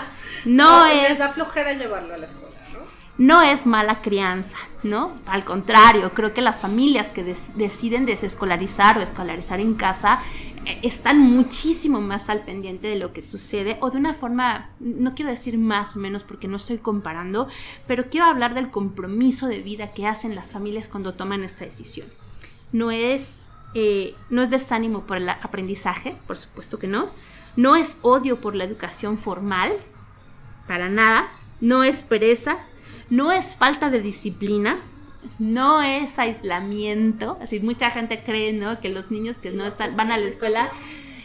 [0.45, 2.56] no O Les es da flojera llevarlo a la escuela,
[3.17, 3.41] ¿no?
[3.41, 5.17] es mala crianza, ¿no?
[5.25, 7.23] Al contrario, creo que las familias que
[7.55, 10.19] deciden desescolarizar o escolarizar en casa
[10.65, 15.15] eh, están muchísimo más al pendiente de lo que sucede o de una forma, no
[15.15, 17.47] quiero decir más o menos porque no estoy comparando,
[17.87, 22.07] pero quiero hablar del compromiso de vida que hacen las familias cuando toman esta decisión.
[22.71, 27.09] No es, eh, no es desánimo por el aprendizaje, por supuesto que no.
[27.55, 29.73] No es odio por la educación formal,
[30.67, 31.29] para nada.
[31.59, 32.59] No es pereza,
[33.09, 34.79] no es falta de disciplina,
[35.39, 37.37] no es aislamiento.
[37.41, 38.79] Así mucha gente cree, ¿no?
[38.79, 40.69] Que los niños que no están, van a la escuela,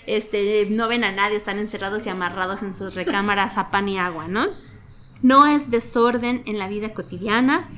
[0.06, 3.98] este, no ven a nadie, están encerrados y amarrados en sus recámaras a pan y
[3.98, 4.48] agua, ¿no?
[5.22, 7.68] No es desorden en la vida cotidiana,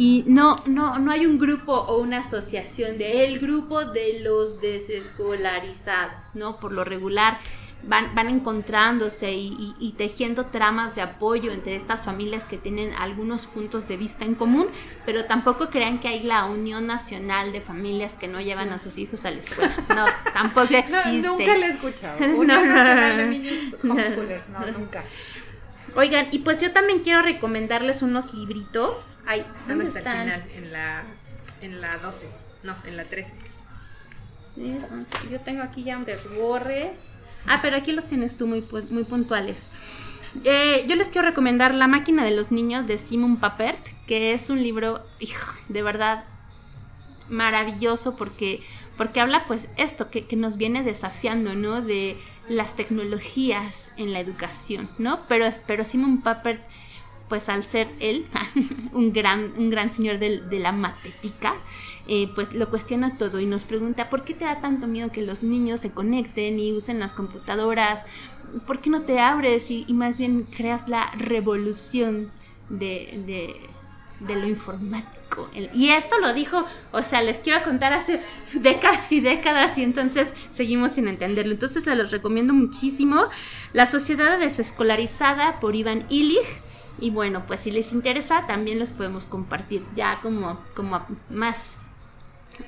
[0.00, 4.60] Y no, no, no hay un grupo o una asociación de el grupo de los
[4.60, 6.60] desescolarizados, ¿no?
[6.60, 7.40] Por lo regular
[7.82, 13.88] van, van encontrándose y, tejiendo tramas de apoyo entre estas familias que tienen algunos puntos
[13.88, 14.68] de vista en común,
[15.06, 18.98] pero tampoco crean que hay la Unión Nacional de Familias que no llevan a sus
[18.98, 19.74] hijos a la escuela.
[19.88, 21.22] No, tampoco existe.
[21.22, 22.18] nunca le he escuchado.
[22.18, 25.04] Unión Nacional de Niños Homeschoolers, no, nunca.
[25.94, 29.16] Oigan, y pues yo también quiero recomendarles unos libritos.
[29.26, 31.04] Ay, están hasta el final, en la,
[31.62, 32.28] en la 12,
[32.62, 33.34] no, en la 13.
[35.30, 36.92] Yo tengo aquí ya un desborre.
[37.48, 39.68] Ah, pero aquí los tienes tú muy, muy puntuales.
[40.44, 44.50] Eh, yo les quiero recomendar La máquina de los niños de Simon Papert, que es
[44.50, 45.02] un libro,
[45.68, 46.24] de verdad
[47.28, 48.60] maravilloso porque,
[48.96, 51.82] porque habla pues esto que, que, nos viene desafiando, ¿no?
[51.82, 52.16] De
[52.48, 55.20] las tecnologías en la educación, ¿no?
[55.28, 56.62] Pero, pero Simon Papert
[57.28, 58.26] pues al ser él
[58.92, 61.54] un gran, un gran señor de, la matética,
[62.06, 65.22] eh, pues lo cuestiona todo y nos pregunta, ¿por qué te da tanto miedo que
[65.22, 68.04] los niños se conecten y usen las computadoras?
[68.66, 72.30] ¿Por qué no te abres y, más bien creas la revolución
[72.70, 73.60] de,
[74.20, 75.50] de, lo informático?
[75.74, 78.22] Y esto lo dijo, o sea, les quiero contar hace
[78.54, 81.52] décadas y décadas y entonces seguimos sin entenderlo.
[81.52, 83.26] Entonces se los recomiendo muchísimo.
[83.74, 86.62] La Sociedad Desescolarizada por Iván Illich
[87.00, 91.78] y bueno, pues si les interesa, también les podemos compartir ya como, como más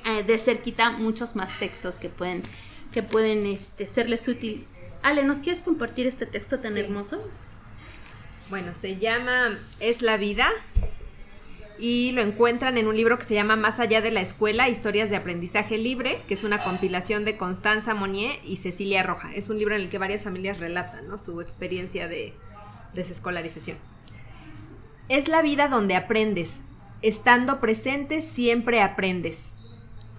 [0.04, 2.42] eh, de cerquita muchos más textos que pueden,
[2.92, 4.66] que pueden este, serles útil.
[5.02, 7.22] Ale, ¿nos quieres compartir este texto tan hermoso?
[8.50, 10.50] Bueno, se llama Es la vida
[11.78, 15.08] y lo encuentran en un libro que se llama Más allá de la escuela, historias
[15.08, 19.32] de aprendizaje libre, que es una compilación de Constanza Monier y Cecilia Roja.
[19.34, 22.34] Es un libro en el que varias familias relatan su experiencia de
[22.92, 23.78] desescolarización.
[25.10, 26.62] Es la vida donde aprendes.
[27.02, 29.56] Estando presente siempre aprendes.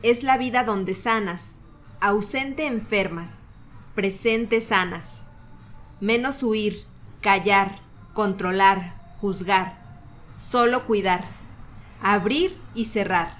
[0.04, 1.58] Es la vida donde sanas.
[2.02, 3.42] Ausente enfermas.
[3.96, 5.24] Presente sanas.
[6.02, 6.84] Menos huir,
[7.22, 7.80] callar,
[8.14, 9.78] controlar, juzgar.
[10.38, 11.24] Solo cuidar.
[12.02, 13.38] Abrir y cerrar.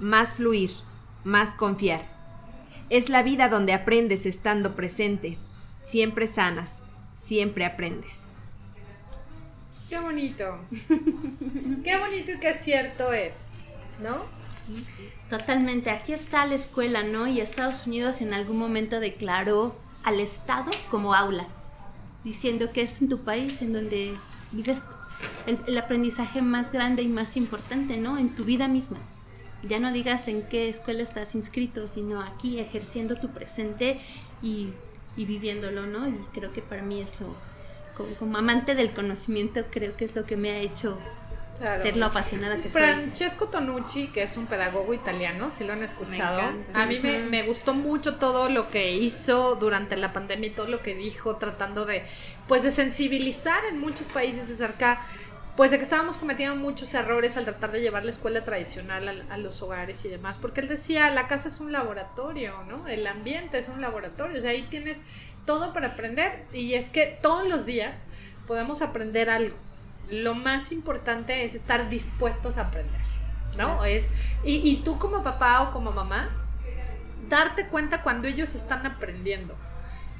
[0.00, 0.70] Más fluir,
[1.24, 2.06] más confiar.
[2.88, 5.36] Es la vida donde aprendes estando presente.
[5.82, 6.82] Siempre sanas,
[7.20, 8.29] siempre aprendes.
[9.90, 10.56] Qué bonito.
[11.84, 13.54] Qué bonito y qué cierto es,
[14.00, 14.18] ¿no?
[15.28, 15.90] Totalmente.
[15.90, 17.26] Aquí está la escuela, ¿no?
[17.26, 19.74] Y Estados Unidos en algún momento declaró
[20.04, 21.48] al Estado como aula,
[22.22, 24.14] diciendo que es en tu país en donde
[24.52, 24.80] vives
[25.46, 28.16] el, aprendizaje más grande y más importante, ¿no?
[28.16, 28.98] En tu vida misma.
[29.64, 33.98] Ya no digas en qué escuela estás inscrito, sino aquí ejerciendo tu presente
[34.40, 34.68] y,
[35.16, 36.08] y viviéndolo, ¿no?
[36.08, 37.34] Y creo que para mí eso
[38.18, 40.98] como, amante del conocimiento, creo que es lo que me ha hecho
[41.82, 42.80] ser lo apasionada que soy.
[42.80, 46.40] Francesco Tonucci, que es un pedagogo italiano, si lo han escuchado.
[46.72, 50.68] a mí me, me, gustó mucho todo lo que hizo durante la pandemia y todo
[50.68, 52.02] lo que dijo, tratando de,
[52.48, 55.00] pues, de sensibilizar en muchos países acerca
[55.56, 59.34] pues de que estábamos cometiendo muchos errores al tratar de llevar la escuela tradicional a,
[59.34, 62.88] a, los hogares y demás, porque él decía, la casa es un laboratorio, ¿no?
[62.88, 65.02] El ambiente es un laboratorio, o sea, ahí tienes
[65.46, 68.06] todo para aprender y es que todos los días
[68.46, 69.56] podemos aprender algo.
[70.10, 73.00] Lo más importante es estar dispuestos a aprender,
[73.56, 73.84] ¿no?
[73.84, 74.10] Es,
[74.44, 76.30] y, y tú como papá o como mamá,
[77.28, 79.54] darte cuenta cuando ellos están aprendiendo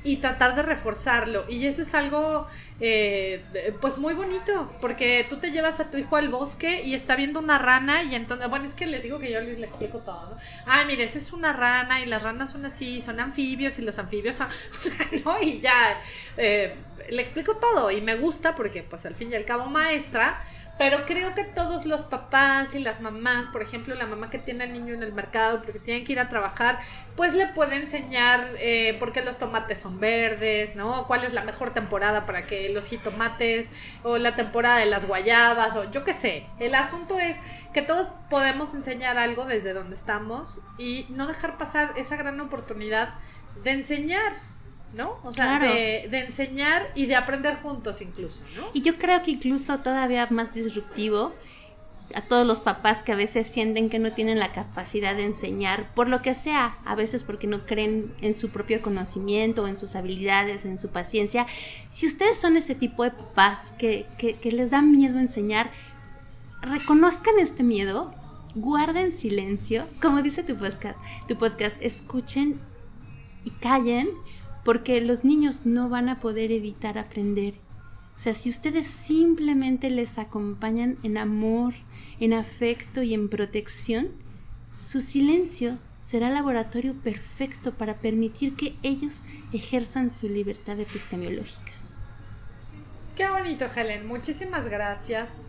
[0.02, 1.44] y tratar de reforzarlo.
[1.48, 2.46] Y eso es algo,
[2.80, 3.44] eh,
[3.80, 7.38] pues muy bonito, porque tú te llevas a tu hijo al bosque y está viendo
[7.38, 10.30] una rana y entonces, bueno, es que les digo que yo les le explico todo,
[10.30, 10.36] ¿no?
[10.66, 13.98] Ah, mire, esa es una rana y las ranas son así, son anfibios y los
[13.98, 14.48] anfibios son,
[15.24, 15.40] ¿no?
[15.42, 16.00] Y ya,
[16.36, 16.74] eh,
[17.10, 20.44] le explico todo y me gusta porque pues al fin y al cabo maestra
[20.80, 24.64] pero creo que todos los papás y las mamás, por ejemplo, la mamá que tiene
[24.64, 26.78] al niño en el mercado porque tienen que ir a trabajar,
[27.16, 31.06] pues le puede enseñar eh, por qué los tomates son verdes, ¿no?
[31.06, 33.70] ¿Cuál es la mejor temporada para que los jitomates
[34.04, 36.46] o la temporada de las guayabas o yo qué sé?
[36.58, 37.38] El asunto es
[37.74, 43.16] que todos podemos enseñar algo desde donde estamos y no dejar pasar esa gran oportunidad
[43.62, 44.32] de enseñar,
[44.94, 45.18] ¿no?
[45.22, 48.68] O sea, de, enseñar y de aprender juntos incluso, ¿no?
[48.72, 51.32] Y yo creo que incluso todavía más disruptivo
[52.14, 55.94] a todos los papás que a veces sienten que no tienen la capacidad de enseñar,
[55.94, 59.94] por lo que sea, a veces porque no creen en su propio conocimiento, en sus
[59.94, 61.46] habilidades, en su paciencia.
[61.88, 65.70] Si ustedes son ese tipo de papás que, que les da miedo enseñar,
[66.62, 68.12] reconozcan este miedo,
[68.54, 72.60] guarden silencio, como dice tu podcast, tu podcast, escuchen
[73.44, 74.08] y callen
[74.70, 77.54] porque los niños no van a poder evitar aprender.
[78.14, 81.74] O sea, si ustedes simplemente les acompañan en amor,
[82.20, 84.10] en afecto y en protección,
[84.78, 91.72] su silencio será laboratorio perfecto para permitir que ellos ejerzan su libertad epistemológica.
[93.16, 94.06] Qué bonito, Helen.
[94.06, 95.46] Muchísimas gracias.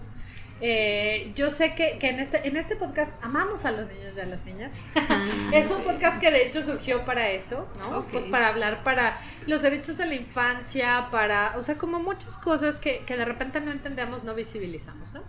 [0.62, 4.20] Eh, yo sé que, que en, este, en este podcast amamos a los niños y
[4.20, 4.82] a las niñas.
[4.96, 8.06] Ah, es un podcast que de hecho surgió para eso, ¿no?
[8.08, 12.78] Pues para hablar para los derechos de la infancia, para, o sea, como muchas cosas
[12.78, 15.24] que, que de repente no entendemos, no visibilizamos, ¿no?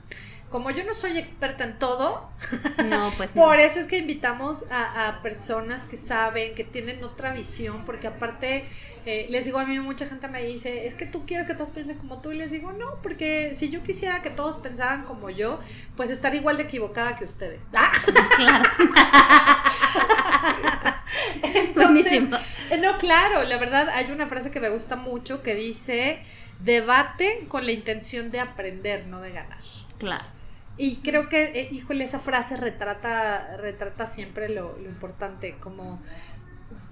[0.52, 2.28] Como yo no soy experta en todo,
[2.84, 3.42] No, pues no.
[3.42, 8.06] por eso es que invitamos a, a personas que saben, que tienen otra visión, porque
[8.06, 8.66] aparte,
[9.06, 11.70] eh, les digo, a mí mucha gente me dice, es que tú quieres que todos
[11.70, 15.30] piensen como tú, y les digo, no, porque si yo quisiera que todos pensaran como
[15.30, 15.58] yo,
[15.96, 17.64] pues estaría igual de equivocada que ustedes.
[17.74, 17.90] ¡Ah!
[18.36, 18.64] Claro.
[21.42, 22.24] Entonces,
[22.70, 26.22] eh, no, claro, la verdad hay una frase que me gusta mucho que dice,
[26.60, 29.58] debate con la intención de aprender, no de ganar.
[29.98, 30.24] Claro.
[30.76, 36.00] Y creo que, eh, híjole, esa frase retrata, retrata siempre lo, lo importante, como,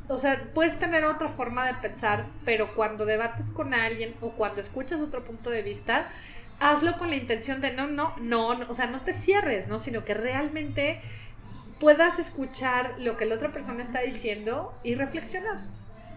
[0.09, 4.61] o sea, puedes tener otra forma de pensar, pero cuando debates con alguien o cuando
[4.61, 6.11] escuchas otro punto de vista,
[6.59, 9.78] hazlo con la intención de no, no, no, no, o sea, no te cierres, ¿no?
[9.78, 11.01] Sino que realmente
[11.81, 15.59] puedas escuchar lo que la otra persona está diciendo y reflexionar.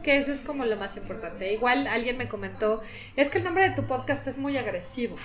[0.04, 1.54] Que eso es como lo más importante.
[1.54, 2.82] Igual alguien me comentó,
[3.16, 5.16] es que el nombre de tu podcast es muy agresivo.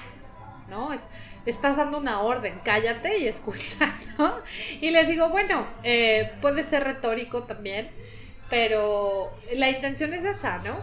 [0.69, 0.93] ¿No?
[0.93, 1.09] Es,
[1.47, 4.35] estás dando una orden, cállate y escucha, ¿no?
[4.81, 7.91] Y les digo, bueno, eh, puede ser retórico también,
[8.51, 10.79] pero la intención es esa, ¿no?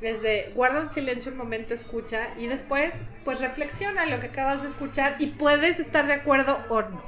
[0.00, 4.68] Desde guarda en silencio un momento, escucha y después, pues reflexiona lo que acabas de
[4.68, 7.02] escuchar y puedes estar de acuerdo o no.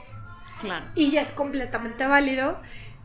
[0.60, 0.86] Claro.
[0.94, 2.60] Y ya es completamente válido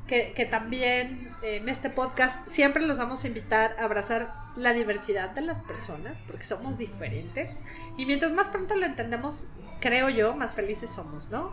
[0.07, 5.31] que, que también en este podcast siempre los vamos a invitar a abrazar la diversidad
[5.31, 7.59] de las personas, porque somos diferentes.
[7.97, 9.45] Y mientras más pronto lo entendemos,
[9.79, 11.51] creo yo, más felices somos, ¿no?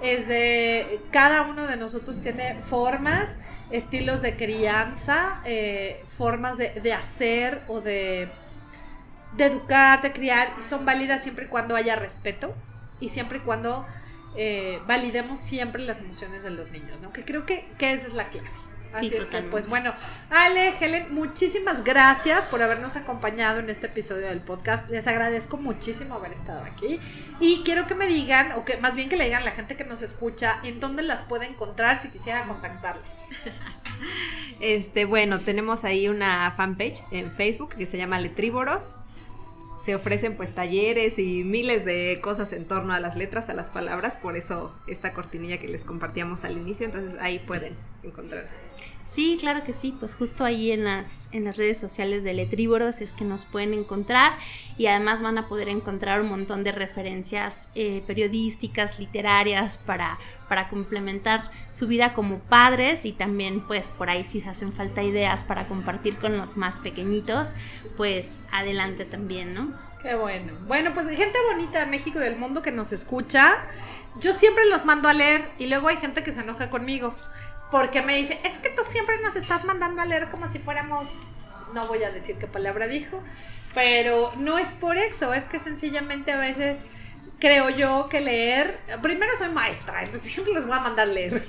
[0.00, 3.36] Es de cada uno de nosotros tiene formas,
[3.70, 8.28] estilos de crianza, eh, formas de, de hacer o de,
[9.36, 12.54] de educar, de criar, y son válidas siempre y cuando haya respeto
[13.00, 13.86] y siempre y cuando
[14.36, 17.12] eh, validemos siempre las emociones de los niños, ¿no?
[17.12, 18.50] Que creo que, que esa es la clave.
[18.94, 19.92] Así Sí, es que, pues bueno,
[20.30, 24.88] Ale, Helen, muchísimas gracias por habernos acompañado en este episodio del podcast.
[24.88, 27.00] Les agradezco muchísimo haber estado aquí.
[27.40, 29.76] Y quiero que me digan, o que más bien que le digan a la gente
[29.76, 33.10] que nos escucha, en dónde las puede encontrar si quisiera contactarles.
[34.60, 38.94] Este, bueno, tenemos ahí una fanpage en Facebook que se llama Letrívoros.
[39.84, 43.68] Se ofrecen pues talleres y miles de cosas en torno a las letras, a las
[43.68, 48.48] palabras, por eso esta cortinilla que les compartíamos al inicio, entonces ahí pueden encontrar.
[49.06, 53.00] Sí, claro que sí, pues justo ahí en las, en las redes sociales de Letrívoros
[53.00, 54.32] es que nos pueden encontrar
[54.78, 60.68] y además van a poder encontrar un montón de referencias eh, periodísticas, literarias para, para
[60.68, 65.68] complementar su vida como padres y también pues por ahí si hacen falta ideas para
[65.68, 67.52] compartir con los más pequeñitos,
[67.96, 69.72] pues adelante también, ¿no?
[70.02, 70.52] Qué bueno.
[70.66, 73.56] Bueno, pues gente bonita de México del mundo que nos escucha,
[74.20, 77.14] yo siempre los mando a leer y luego hay gente que se enoja conmigo
[77.74, 81.34] porque me dice, es que tú siempre nos estás mandando a leer como si fuéramos,
[81.72, 83.20] no voy a decir qué palabra dijo,
[83.74, 86.86] pero no es por eso, es que sencillamente a veces
[87.40, 91.42] creo yo que leer, primero soy maestra, entonces siempre los voy a mandar a leer.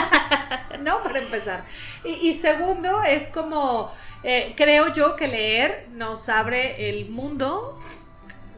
[0.80, 1.02] ¿No?
[1.02, 1.64] Para empezar.
[2.04, 3.90] Y, y segundo, es como,
[4.22, 7.82] eh, creo yo que leer nos abre el mundo,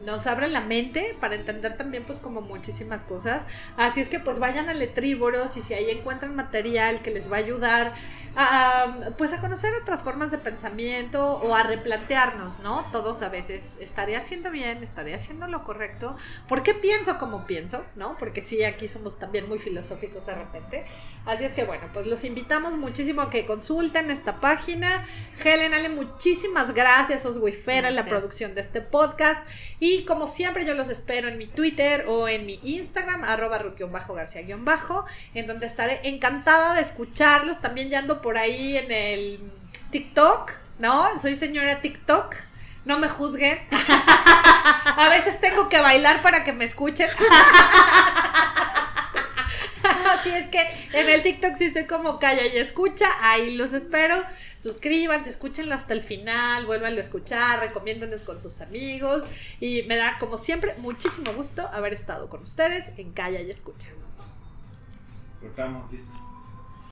[0.03, 3.47] nos abre la mente para entender también pues como muchísimas cosas.
[3.75, 7.37] Así es que pues vayan a Letrívoros y si ahí encuentran material que les va
[7.37, 7.93] a ayudar
[8.35, 12.85] a, pues a conocer otras formas de pensamiento o a replantearnos, ¿no?
[12.91, 14.83] Todos a veces, ¿estaré haciendo bien?
[14.83, 16.15] ¿Estaré haciendo lo correcto?
[16.47, 17.83] ¿Por qué pienso como pienso?
[17.95, 18.15] ¿No?
[18.19, 20.85] Porque sí, aquí somos también muy filosóficos de repente.
[21.25, 25.05] Así es que bueno, pues los invitamos muchísimo a que consulten esta página.
[25.43, 29.41] Helen, Ale, muchísimas gracias, Oswifera, en la producción de este podcast.
[29.79, 35.05] Y como siempre, yo los espero en mi Twitter o en mi Instagram, arroba ruth-garcía-bajo,
[35.33, 37.61] en donde estaré encantada de escucharlos.
[37.61, 39.39] También ya ando por ahí en el
[39.91, 41.19] TikTok, ¿no?
[41.19, 42.35] Soy señora TikTok.
[42.85, 43.59] No me juzguen.
[43.71, 47.09] A veces tengo que bailar para que me escuchen.
[50.09, 50.61] Así es que
[50.93, 54.23] en el TikTok sí estoy como calla y escucha, ahí los espero.
[54.67, 59.23] Suscríbanse, escúchenlo hasta el final, vuélvanlo a escuchar, recomiéndonos con sus amigos.
[59.61, 63.87] Y me da, como siempre, muchísimo gusto haber estado con ustedes en Calla y Escucha.
[65.39, 66.26] Proclamo, listo.